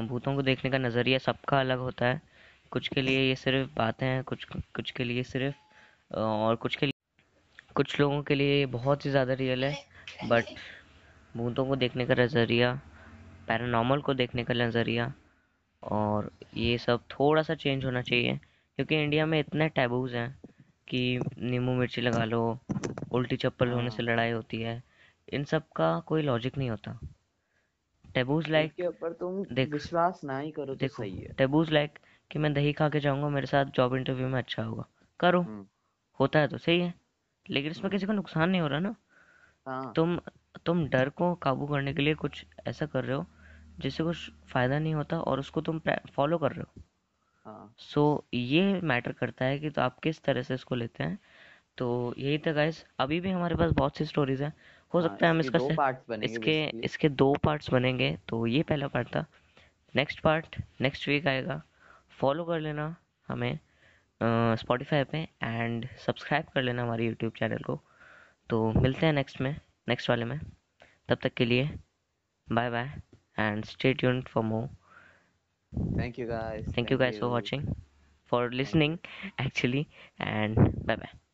भूतों 0.09 0.35
को 0.35 0.41
देखने 0.41 0.71
का 0.71 0.77
नज़रिया 0.77 1.17
सबका 1.19 1.59
अलग 1.59 1.79
होता 1.79 2.05
है। 2.05 2.21
कुछ 2.71 2.87
के 2.87 3.01
लिए 3.01 3.27
ये 3.29 3.35
सिर्फ़ 3.35 3.69
बातें 3.75 4.05
हैं 4.07 4.23
कुछ 4.23 4.45
कुछ 4.75 4.91
के 4.91 5.03
लिए 5.03 5.23
सिर्फ़ 5.25 6.15
और 6.15 6.55
कुछ 6.57 6.75
के 6.75 6.85
लिए 6.85 6.93
कुछ 7.75 7.99
लोगों 7.99 8.21
के 8.23 8.35
लिए 8.35 8.59
ये 8.59 8.65
बहुत 8.67 9.05
ही 9.05 9.11
ज़्यादा 9.11 9.33
रियल 9.35 9.65
है। 9.65 9.77
बट 10.25 10.45
भूतों 11.35 11.65
को 11.67 11.75
देखने 11.77 12.05
का 12.05 12.15
नज़रिया 12.15 12.73
पैरानॉर्मल 13.49 14.01
को 14.01 14.13
देखने 14.13 14.43
का 14.43 14.53
नज़रिया 14.53 15.11
और 15.83 16.29
ये 16.57 16.77
सब 16.77 17.03
थोड़ा 17.11 17.41
सा 17.41 17.55
चेंज 17.55 17.85
होना 17.85 18.01
चाहिए 18.01 18.35
क्योंकि 18.79 19.01
इंडिया 19.03 19.25
में 19.25 19.39
इतने 19.39 19.67
टैबूज 19.69 20.15
हैं 20.15 20.29
कि 20.87 21.19
नींबू 21.39 21.73
मिर्ची 21.73 22.01
लगा 22.01 22.23
लो 22.25 22.41
उल्टी 23.11 23.35
चप्पल 23.37 23.71
होने 23.71 23.89
से 23.89 24.03
हाँ। 24.03 24.11
लड़ाई 24.11 24.31
होती 24.31 24.61
है 24.61 24.81
इन 25.33 25.43
सब 25.43 25.63
का 25.75 25.99
कोई 26.07 26.21
लॉजिक 26.21 26.57
नहीं 26.57 26.69
होता। 26.69 26.99
टैबूज 28.15 28.47
लाइक 28.49 28.71
इनके 28.71 28.87
ऊपर 28.87 29.13
तुम 29.13 29.43
देख 29.51 29.71
विश्वास 29.71 30.21
ना 30.23 30.37
ही 30.39 30.51
करो 30.51 30.65
तो 30.65 30.75
देखो 30.75 31.03
सही 31.03 31.17
है। 31.17 31.33
टैबूज 31.37 31.71
लाइक 31.71 31.99
कि 32.31 32.39
मैं 32.39 32.53
दही 32.53 32.71
खा 32.73 32.87
के 32.89 32.99
जाऊँगा 32.99 33.29
मेरे 33.29 33.47
साथ 33.47 33.65
जॉब 33.75 33.95
इंटरव्यू 33.95 34.27
में 34.27 34.37
अच्छा 34.37 34.63
होगा। 34.63 34.85
करो 35.19 35.41
हम्म। 35.41 35.65
होता 36.19 36.39
है 36.39 36.47
तो 36.47 36.57
सही 36.57 36.79
है 36.79 36.93
लेकिन 37.45 37.71
इसमें 37.71 37.83
हम्म। 37.83 37.91
किसी 37.91 38.05
को 38.05 38.13
नुकसान 38.13 38.49
नहीं 38.49 38.61
हो 38.61 38.67
रहा 38.67 38.79
ना। 38.79 38.95
हाँ। 39.67 39.91
तुम 39.95 40.19
तुम 40.65 40.85
डर 40.89 41.09
को 41.09 41.33
काबू 41.43 41.67
करने 41.67 41.93
के 41.93 42.01
लिए 42.01 42.13
कुछ 42.15 42.45
ऐसा 42.67 42.85
कर 42.85 43.03
रहे 43.03 43.17
हो 43.17 43.25
जिससे 43.79 44.03
कुछ 44.03 44.29
फ़ायदा 44.47 44.79
नहीं 44.79 44.93
होता 44.93 45.19
और 45.19 45.39
उसको 45.39 45.61
तुम 45.61 45.79
फॉलो 46.15 46.37
कर 46.37 46.51
रहे 46.51 46.61
हो। 46.61 46.81
हाँ। 47.45 47.73
सो 47.79 48.23
ये 48.33 48.79
मैटर 48.81 49.11
करता 49.11 49.45
है 49.45 49.59
कि 49.59 49.69
तो 49.69 49.81
आप 49.81 49.99
किस 49.99 50.21
तरह 50.23 50.41
से 50.41 50.53
इसको 50.53 50.75
लेते 50.75 51.03
हैं। 51.03 51.17
तो 51.77 52.13
यही 52.17 52.37
था 52.37 52.51
गाइस 52.51 52.83
अभी 52.99 53.19
भी 53.19 53.29
हमारे 53.29 53.55
पास 53.55 53.71
बहुत 53.71 53.97
सी 53.97 54.05
स्टोरीज 54.05 54.41
हैं। 54.41 54.53
हो 54.93 54.99
हाँ 54.99 55.07
सकता 55.07 55.25
है 55.25 55.31
हम 55.31 55.39
इसका 55.39 55.59
दो 55.59 55.69
पार्ट्स 55.75 56.01
बनेंगे 56.09 56.25
इसके 56.25 56.85
इसके 56.85 57.09
दो 57.09 57.33
पार्ट्स 57.43 57.69
बनेंगे। 57.69 58.17
तो 58.29 58.45
ये 58.47 58.63
पहला 58.63 58.87
पार्ट 58.87 59.07
था। 59.15 59.25
नेक्स्ट 59.93 60.19
पार्ट 60.19 60.55
नेक्स्ट 60.81 61.07
वीक 61.07 61.27
आएगा। 61.27 61.61
फॉलो 62.19 62.45
कर 62.45 62.59
लेना 62.59 62.95
हमें 63.27 63.59
स्पॉटिफाई 64.21 65.03
पे 65.03 65.17
एंड 65.43 65.87
सब्सक्राइब 65.97 66.45
कर 66.53 66.61
लेना 66.61 66.83
हमारे 66.83 67.05
यूट्यूब 67.05 67.33
चैनल 67.37 67.63
को। 67.63 67.79
तो 68.49 68.71
मिलते 68.73 69.05
हैं 69.05 69.13
नेक्स्ट 69.13 69.41
में 69.41 69.55
नेक्स्ट 69.89 70.09
वाले 70.09 70.25
में। 70.25 70.39
तब 71.09 71.17
तक 71.23 71.33
के 71.33 71.45
लिए 71.45 71.69
bye 72.47 72.69
bye 72.69 72.91
and 73.39 73.65
stay 73.65 73.93
tuned 73.93 74.29
for 74.29 74.43
more. 74.43 74.69
Thank 75.95 76.17
you 76.17 76.27
guys. 76.27 76.65
Thank, 76.79 76.89
Thank 76.89 76.89
you 76.91 76.97
guys 76.97 77.17
you. 77.17 77.27
for 77.29 77.29
watching, 77.29 77.75
for 78.25 78.51
listening, 78.51 78.99
actually, 79.39 79.89
and 80.19 80.85
bye 80.85 80.95
bye. 80.95 81.28